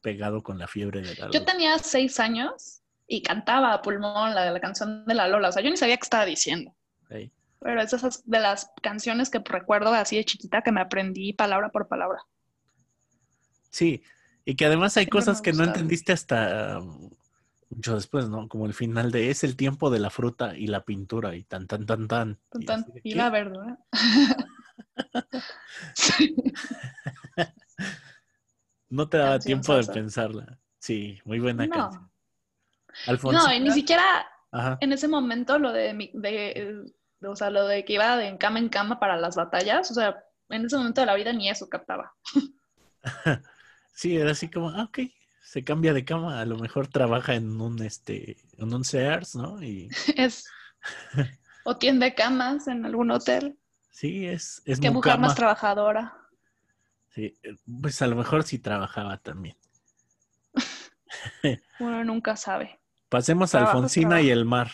[0.02, 1.44] pegado con la fiebre de la Yo Lola.
[1.46, 5.48] tenía seis años y cantaba a pulmón la de la canción de la Lola.
[5.48, 6.74] O sea, yo ni sabía qué estaba diciendo.
[7.08, 11.70] Pero es esas de las canciones que recuerdo así de chiquita que me aprendí palabra
[11.70, 12.22] por palabra.
[13.70, 14.02] Sí,
[14.44, 17.10] y que además hay Siempre cosas que no entendiste hasta um,
[17.70, 18.48] mucho después, ¿no?
[18.48, 21.66] Como el final de es el tiempo de la fruta y la pintura y tan,
[21.66, 22.38] tan, tan, tan.
[22.66, 23.78] Tan, Y la verdad.
[25.94, 26.34] Sí.
[28.88, 30.58] No te daba Canción tiempo de pensarla.
[30.78, 31.74] Sí, muy buena No.
[31.74, 32.02] canción.
[32.02, 32.10] No,
[33.12, 33.54] Alfonsina.
[33.54, 34.02] y ni siquiera
[34.50, 34.78] Ajá.
[34.80, 36.74] en ese momento lo de, mi- de, eh,
[37.20, 39.94] de- o sea, lo de que iba de cama en cama para las batallas, o
[39.94, 42.12] sea, en ese momento de la vida ni eso captaba.
[44.00, 45.00] Sí, era así como, ah, ok,
[45.42, 49.62] se cambia de cama, a lo mejor trabaja en un este, en un Sears, ¿no?
[49.62, 50.46] Y Es
[51.64, 53.58] o tiende camas en algún hotel.
[53.90, 56.16] sí, es, es Qué mujer más trabajadora.
[57.10, 59.58] Sí, eh, pues a lo mejor sí trabajaba también.
[61.78, 62.80] Uno nunca sabe.
[63.10, 64.26] Pasemos a Alfonsina trabajo.
[64.28, 64.70] y el mar.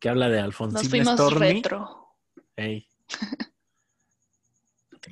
[0.00, 1.52] Que habla de Nos Alfonsina fuimos Stormy.
[1.52, 2.08] retro.
[2.56, 2.88] Ey.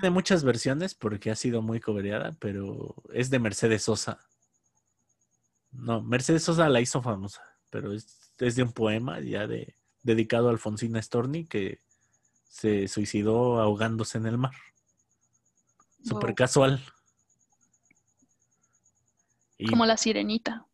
[0.05, 4.21] Tiene muchas versiones porque ha sido muy cobereada, pero es de Mercedes Sosa.
[5.71, 7.41] No, Mercedes Sosa la hizo famosa,
[7.71, 11.81] pero es, es de un poema ya de dedicado a Alfonsina Storni que
[12.51, 14.53] se suicidó ahogándose en el mar.
[16.03, 16.35] Súper Wow.
[16.35, 16.85] casual.
[19.57, 20.67] Y, Como la sirenita.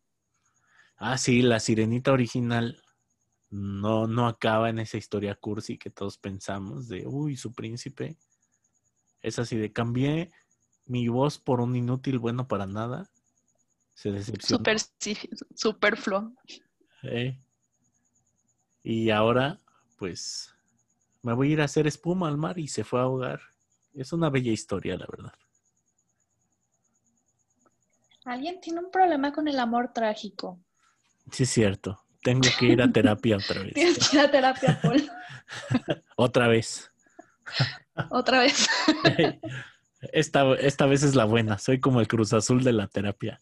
[0.97, 2.83] ah, sí, la sirenita original
[3.49, 8.17] no, no acaba en esa historia cursi que todos pensamos de, uy, su príncipe.
[9.21, 10.31] Es así de, cambié
[10.85, 13.09] mi voz por un inútil bueno para nada.
[13.93, 14.57] Se decepcionó.
[14.57, 15.17] Super, sí,
[15.55, 16.33] superfluo.
[17.03, 17.39] Eh.
[18.83, 19.59] Y ahora,
[19.97, 20.55] pues,
[21.21, 23.41] me voy a ir a hacer espuma al mar y se fue a ahogar.
[23.93, 25.33] Es una bella historia, la verdad.
[28.25, 30.59] Alguien tiene un problema con el amor trágico.
[31.31, 32.03] Sí, es cierto.
[32.23, 33.73] Tengo que ir a terapia otra vez.
[33.73, 35.09] Tienes que ir a terapia, Paul.
[36.15, 36.91] Otra vez.
[38.09, 38.67] Otra vez.
[40.01, 41.59] Esta, esta vez es la buena.
[41.59, 43.39] Soy como el Cruz Azul de la terapia.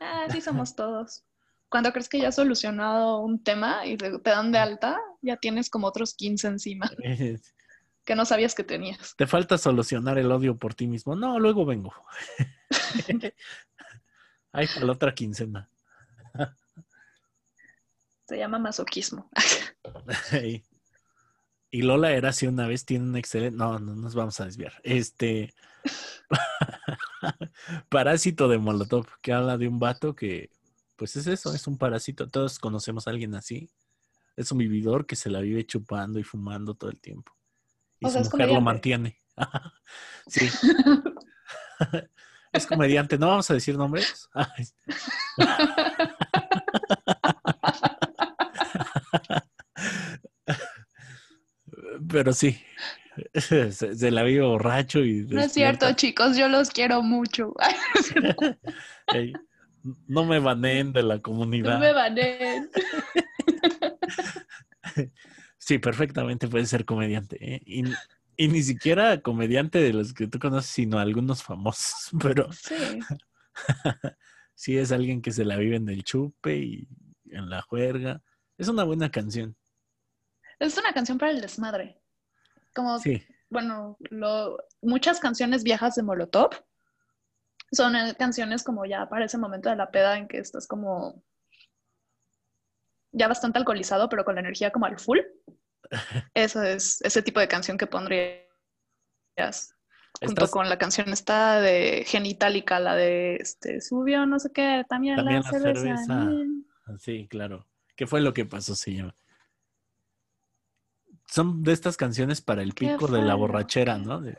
[0.00, 1.22] Ah, sí somos todos.
[1.68, 5.70] cuando crees que ya has solucionado un tema y te, dan de alta, ya tienes
[5.70, 6.90] como otros 15 encima
[8.04, 9.14] que no sabías que tenías.
[9.16, 11.14] Te falta solucionar el odio por ti mismo.
[11.14, 11.94] No, luego vengo.
[14.52, 15.70] Ahí para la otra quincena.
[18.26, 19.30] Se llama masoquismo.
[21.74, 23.56] Y Lola era así una vez, tiene un excelente.
[23.56, 24.74] No, no nos vamos a desviar.
[24.84, 25.54] Este.
[27.88, 30.50] Parásito de Molotov, que habla de un vato que,
[30.96, 32.28] pues es eso, es un parásito.
[32.28, 33.70] Todos conocemos a alguien así.
[34.36, 37.32] Es un vividor que se la vive chupando y fumando todo el tiempo.
[38.00, 39.16] Y O su sea, mujer lo mantiene.
[40.26, 40.50] sí.
[42.52, 43.16] es comediante.
[43.16, 44.28] No vamos a decir nombres.
[52.12, 52.60] Pero sí.
[53.34, 55.26] Se, se la vive borracho y.
[55.26, 57.52] No es cierto, chicos, yo los quiero mucho.
[60.06, 61.80] No me baneen de la No comunidad.
[61.80, 62.70] me baneen.
[65.58, 67.36] Sí, perfectamente puede ser comediante.
[67.40, 67.62] ¿eh?
[67.64, 67.84] Y,
[68.36, 72.10] y ni siquiera comediante de los que tú conoces, sino algunos famosos.
[72.20, 72.74] Pero Sí.
[74.54, 76.88] sí es alguien que se la vive en el chupe y
[77.30, 78.22] en la juerga.
[78.58, 79.56] Es una buena canción.
[80.58, 82.01] Es una canción para el desmadre.
[82.74, 86.50] Como, Sí, bueno, lo, muchas canciones viejas de Molotov
[87.70, 91.22] son eh, canciones como ya para ese momento de la peda en que estás como
[93.12, 95.18] ya bastante alcoholizado, pero con la energía como al full.
[96.34, 98.40] Eso es ese tipo de canción que pondrías
[100.20, 104.84] junto Estás- con la canción esta de Genitalica, la de este subió no sé qué,
[104.88, 105.84] también, También la, la cerveza.
[106.06, 106.30] cerveza.
[106.98, 107.66] sí, claro.
[107.96, 108.74] ¿Qué fue lo que pasó?
[108.74, 109.14] Se llama.
[111.32, 114.20] Son de estas canciones para el ¿Qué pico de la borrachera, ¿no?
[114.20, 114.36] De-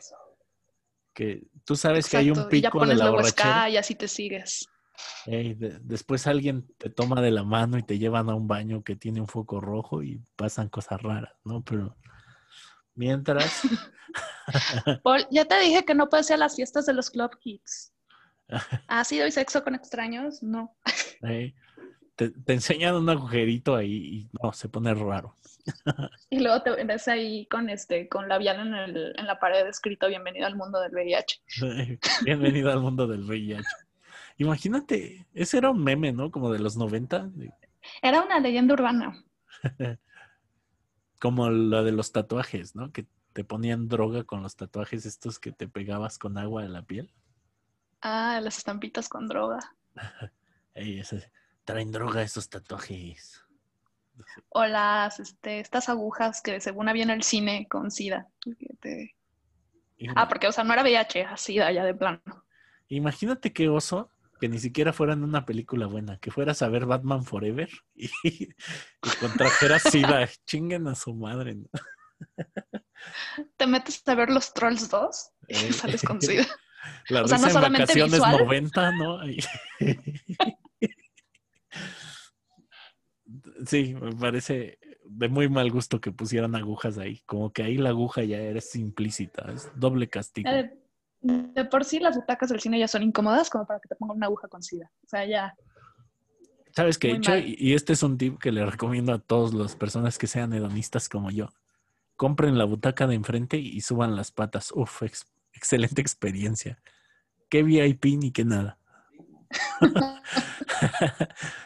[1.12, 3.68] que tú sabes que hay un Exacto, y ya pico de pones la borrachera.
[3.68, 4.68] y así te sigues.
[5.26, 8.94] De- después alguien te toma de la mano y te llevan a un baño que
[8.94, 11.62] tiene un foco rojo y pasan cosas raras, ¿no?
[11.64, 11.96] Pero
[12.94, 13.62] mientras,
[15.02, 17.92] Paul, ya te dije que no puedes ir a las fiestas de los club kids.
[18.88, 20.42] ¿Ha sido y sexo con extraños?
[20.44, 20.76] No.
[22.16, 25.34] Te, te enseñan un agujerito ahí y no, se pone raro.
[26.30, 30.08] Y luego te ves ahí con este, con labial en, el, en la pared escrito
[30.08, 31.40] Bienvenido al mundo del VIH.
[32.24, 33.64] Bienvenido al mundo del VIH.
[34.38, 36.30] Imagínate, ese era un meme, ¿no?
[36.30, 37.52] Como de los 90, de-
[38.02, 39.24] Era una leyenda urbana.
[41.20, 42.92] como lo de los tatuajes, ¿no?
[42.92, 46.82] Que te ponían droga con los tatuajes estos que te pegabas con agua de la
[46.82, 47.10] piel.
[48.02, 49.60] Ah, las estampitas con droga.
[50.74, 51.30] Ey, ese-
[51.64, 53.42] traen droga esos tatuajes.
[54.50, 58.28] O las, este, estas agujas que según había en el cine con SIDA.
[58.80, 59.16] te-
[60.16, 62.20] Ah, porque, o sea, no era VIH, era SIDA ya de plano.
[62.88, 64.10] Imagínate qué oso
[64.40, 68.10] que ni siquiera fuera en una película buena, que fueras a ver Batman Forever y,
[68.24, 68.48] y
[69.20, 70.28] contrajeras SIDA.
[70.46, 71.54] Chinguen a su madre.
[71.54, 71.66] ¿no?
[73.56, 75.72] Te metes a ver los Trolls 2 y Eh.
[75.72, 76.46] sales con SIDA.
[77.08, 78.38] La O sea, no en solamente vacaciones visual.
[78.44, 79.20] 90, ¿no?
[79.20, 79.38] Ay.
[83.66, 87.20] Sí, me parece de muy mal gusto que pusieran agujas ahí.
[87.26, 90.50] Como que ahí la aguja ya eres implícita, es doble castigo.
[90.50, 90.72] Ya De,
[91.54, 94.16] de por sí las butacas del cine ya son incómodas como para que te pongan
[94.16, 94.90] una aguja con SIDA.
[95.04, 95.54] O sea, ya.
[96.74, 97.36] ¿Sabes qué hecho?
[97.36, 100.52] Y, y este es un tip que le recomiendo a todas las personas que sean
[100.52, 101.50] hedonistas como yo.
[102.16, 104.72] Compren la butaca de enfrente y suban las patas.
[104.72, 106.82] Uf, ex- excelente experiencia.
[107.48, 108.78] Qué VIP ni qué nada.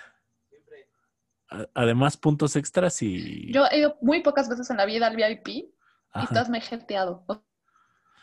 [1.75, 3.53] Además, puntos extras y...
[3.53, 6.61] Yo he ido muy pocas veces en la vida al VIP y todas me he
[6.61, 7.25] jeteado.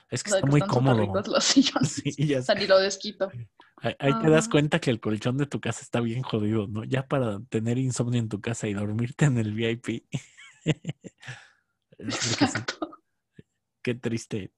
[0.09, 1.11] Es que sea, está que muy cómodo.
[1.25, 1.93] los sillones.
[2.03, 3.29] Sí, ya O sea, ni lo desquito.
[3.77, 4.51] Ahí, ahí te das Ah.
[4.51, 6.83] cuenta que el colchón de tu casa está bien jodido, ¿no?
[6.83, 10.05] Ya para tener insomnio en tu casa y dormirte en el VIP.
[11.97, 12.89] Exacto.
[13.81, 14.51] qué triste.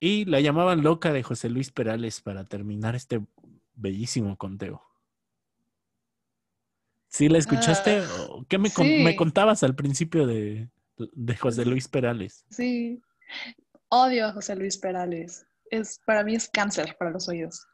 [0.00, 3.24] y la llamaban loca de José Luis Perales para terminar este
[3.74, 4.82] bellísimo conteo.
[7.08, 7.98] ¿Sí la escuchaste?
[7.98, 12.44] Ah, ¿O ¿Qué me, con- me contabas al principio de, de José Luis Perales?
[12.50, 13.02] Sí.
[13.88, 15.46] Odio a José Luis Perales.
[15.70, 17.66] Es, para mí es cáncer para los oídos.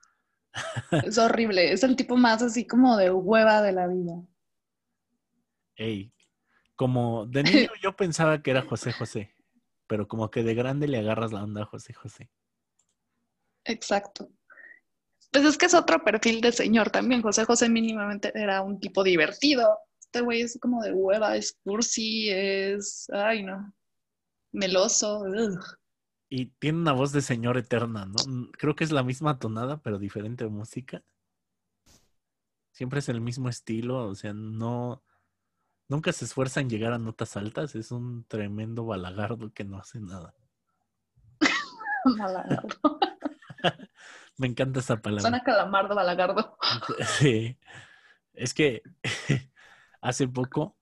[1.04, 1.72] Es horrible.
[1.72, 4.14] Es el tipo más así como de hueva de la vida.
[5.76, 6.12] Ey,
[6.76, 9.34] como de niño yo pensaba que era José José,
[9.88, 12.30] pero como que de grande le agarras la onda a José José.
[13.64, 14.30] Exacto.
[15.34, 17.20] Pues es que es otro perfil de señor también.
[17.20, 19.80] José José mínimamente era un tipo divertido.
[19.98, 23.74] Este güey es como de hueva, es cursi, es, ay no,
[24.52, 25.22] meloso.
[25.22, 25.58] ugh.
[26.28, 28.14] Y tiene una voz de señor eterna, ¿no?
[28.28, 31.02] Mm, Creo que es la misma tonada, pero diferente música.
[32.70, 35.02] Siempre es el mismo estilo, o sea, no,
[35.88, 39.98] nunca se esfuerza en llegar a notas altas, es un tremendo balagardo que no hace
[39.98, 40.32] nada.
[42.18, 43.00] Balagardo.
[44.36, 45.22] Me encanta esa palabra.
[45.22, 46.58] Suena calamardo, balagardo.
[47.18, 47.56] Sí.
[48.32, 48.82] Es que
[50.00, 50.76] hace poco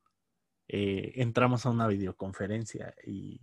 [0.68, 3.40] eh, entramos a una videoconferencia y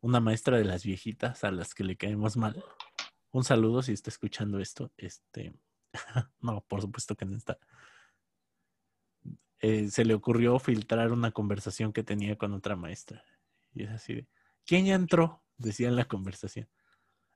[0.00, 2.64] una maestra de las viejitas a las que le caemos mal.
[3.32, 4.90] Un saludo si está escuchando esto.
[4.96, 5.54] Este,
[6.40, 7.58] no, por supuesto que no está.
[9.58, 13.22] Eh, se le ocurrió filtrar una conversación que tenía con otra maestra.
[13.74, 14.26] Y es así de,
[14.64, 15.44] ¿quién ya entró?
[15.58, 16.68] Decía en la conversación.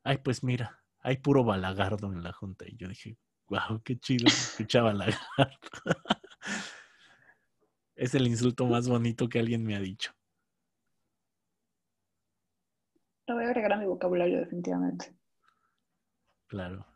[0.02, 2.64] Ay, pues mira, hay puro balagardo en la junta.
[2.66, 3.16] Y yo dije,
[3.48, 5.20] wow, qué chido, escuchaba balagardo.
[7.94, 10.12] es el insulto más bonito que alguien me ha dicho.
[13.26, 15.14] Lo voy a agregar a mi vocabulario, definitivamente.
[16.46, 16.86] Claro.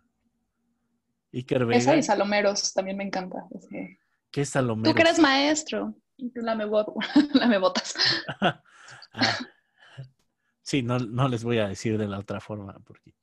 [1.32, 1.78] Iker Vega.
[1.78, 3.46] Esa y Salomeros también me encanta.
[4.30, 4.90] ¿Qué es Salomero?
[4.90, 5.94] Tú que eres maestro.
[6.16, 6.64] Y tú la me,
[7.34, 7.94] la me botas.
[9.10, 9.38] Ah,
[10.60, 13.14] sí, no, no les voy a decir de la otra forma, porque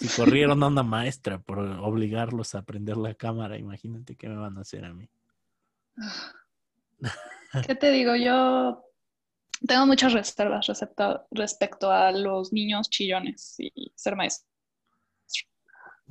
[0.00, 4.56] si corrieron a una maestra por obligarlos a prender la cámara, imagínate qué me van
[4.56, 5.08] a hacer a mí.
[7.66, 8.16] ¿Qué te digo?
[8.16, 8.82] Yo
[9.66, 14.48] tengo muchas reservas respecto, respecto a los niños chillones y ser maestro.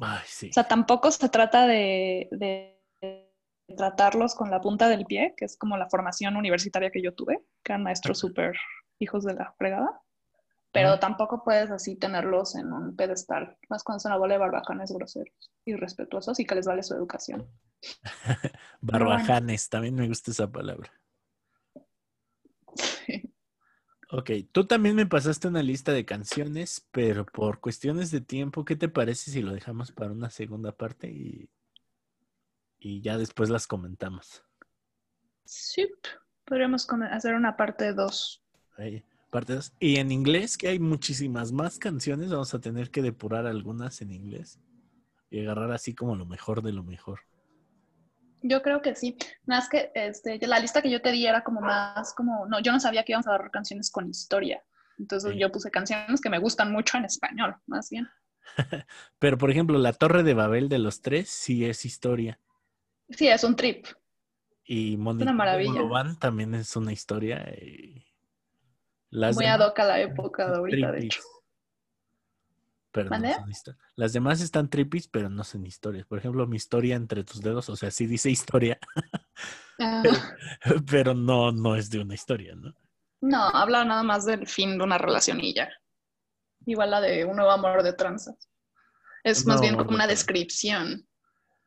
[0.01, 0.49] Ay, sí.
[0.49, 2.79] O sea, tampoco se trata de, de
[3.75, 7.43] tratarlos con la punta del pie, que es como la formación universitaria que yo tuve,
[7.63, 8.55] que eran maestros súper
[8.99, 10.01] hijos de la fregada.
[10.72, 14.91] Pero tampoco puedes así tenerlos en un pedestal, más cuando son una bola de barbajanes
[14.91, 17.47] groseros, irrespetuosos y que les vale su educación.
[18.82, 20.91] Barbajanes, también me gusta esa palabra.
[24.11, 28.76] Ok, tú también me pasaste una lista de canciones, pero por cuestiones de tiempo, ¿qué
[28.76, 31.47] te parece si lo dejamos para una segunda parte y,
[32.80, 34.43] y ya después las comentamos?
[35.45, 35.91] Sí,
[36.43, 38.43] podríamos hacer una parte 2.
[39.80, 44.11] Y en inglés, que hay muchísimas más canciones, vamos a tener que depurar algunas en
[44.11, 44.59] inglés
[45.30, 47.21] y agarrar así como lo mejor de lo mejor.
[48.41, 49.17] Yo creo que sí.
[49.45, 52.71] Más que este, la lista que yo te di era como más como, no, yo
[52.71, 54.63] no sabía que íbamos a dar canciones con historia.
[54.97, 55.39] Entonces Sí.
[55.39, 58.07] yo puse canciones que me gustan mucho en español, más bien.
[59.19, 62.39] Pero, por ejemplo, la Torre de Babel de los tres sí es historia.
[63.09, 63.86] Sí, es un trip.
[64.63, 64.95] Y.
[64.97, 67.43] Bolovan también es una historia.
[67.61, 68.05] y
[69.10, 71.22] Las Muy ad hoc a la época de ahorita, de hecho.
[72.91, 76.05] Pero no son Las demás están tripis, pero no son historias.
[76.07, 78.80] Por ejemplo, mi historia entre tus dedos, o sea, sí dice historia,
[79.82, 80.03] Ah,
[80.91, 82.76] pero no, no es de una historia, ¿no?
[83.22, 85.70] no, habla nada más del fin de una relación y ya.
[86.66, 88.49] Igual la de un nuevo amor de tranzas.
[89.24, 91.07] Es más bien como una descripción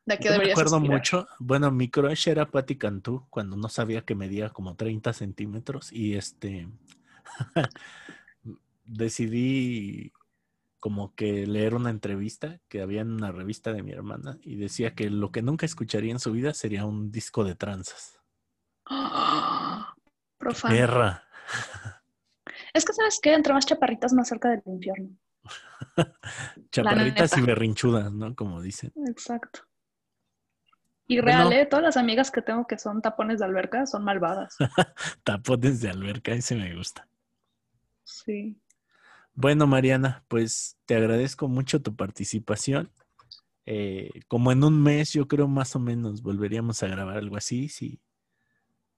[0.05, 0.97] de qué Yo me deberías acuerdo aspirar.
[0.97, 5.91] mucho, bueno, mi crush era Patti Cantú cuando no sabía que medía como 30 centímetros
[5.91, 6.67] y este
[8.85, 10.13] decidí
[10.79, 14.95] como que leer una entrevista que había en una revista de mi hermana y decía
[14.95, 18.19] que lo que nunca escucharía en su vida sería un disco de tranzas.
[20.37, 20.75] Profano.
[20.75, 21.23] Perra.
[22.73, 23.33] Es que, ¿sabes qué?
[23.33, 25.15] Entre más chaparritas, más cerca del infierno.
[26.71, 28.35] Chaparritas y berrinchudas, ¿no?
[28.35, 28.91] Como dicen.
[29.07, 29.61] Exacto.
[31.07, 31.49] Y Bueno.
[31.49, 31.65] real, ¿eh?
[31.65, 34.57] Todas las amigas que tengo que son tapones de alberca son malvadas.
[35.23, 37.07] Tapones de alberca, ese me gusta.
[38.13, 38.61] Sí.
[39.33, 42.91] Bueno, Mariana, pues te agradezco mucho tu participación.
[43.65, 47.69] Eh, como en un mes, yo creo más o menos volveríamos a grabar algo así,
[47.69, 48.01] si,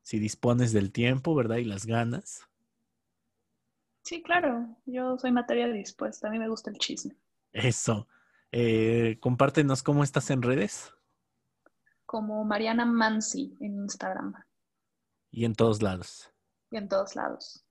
[0.02, 1.58] si dispones del tiempo, ¿verdad?
[1.58, 2.42] Y las ganas.
[4.04, 4.78] Sí, claro.
[4.86, 6.28] Yo soy materia dispuesta.
[6.28, 7.16] A mí me gusta el chisme.
[7.54, 8.08] Eso.
[8.52, 10.94] Eh, compártenos cómo estás en redes
[12.06, 14.34] Como Mariana Mansi en Instagram
[15.32, 16.32] y en todos lados.
[16.72, 17.65] y en todos lados.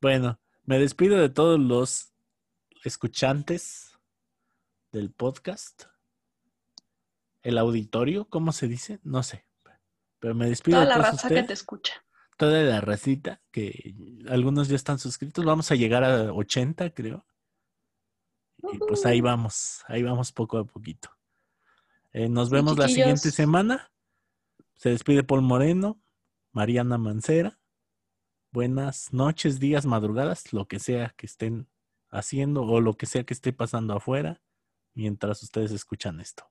[0.00, 2.14] Bueno, me despido de todos los
[2.84, 3.98] escuchantes
[4.92, 5.84] del podcast.
[7.42, 8.98] El auditorio, ¿cómo se dice?
[9.02, 9.44] No sé.
[10.18, 12.04] Pero me despido Toda de la raza que te escucha.
[12.38, 13.94] toda la racita, que
[14.28, 15.44] algunos ya están suscritos.
[15.44, 17.26] Vamos a llegar a 80, creo.
[18.72, 21.10] Y pues ahí vamos, ahí vamos poco a poquito.
[22.12, 23.90] Eh, nos vemos la siguiente semana.
[24.76, 26.00] Se despide Paul Moreno,
[26.52, 27.59] Mariana Mancera.
[28.52, 31.68] Buenas noches, días, madrugadas, lo que sea que estén
[32.10, 34.42] haciendo o lo que sea que esté pasando afuera
[34.92, 36.50] mientras ustedes escuchan esto.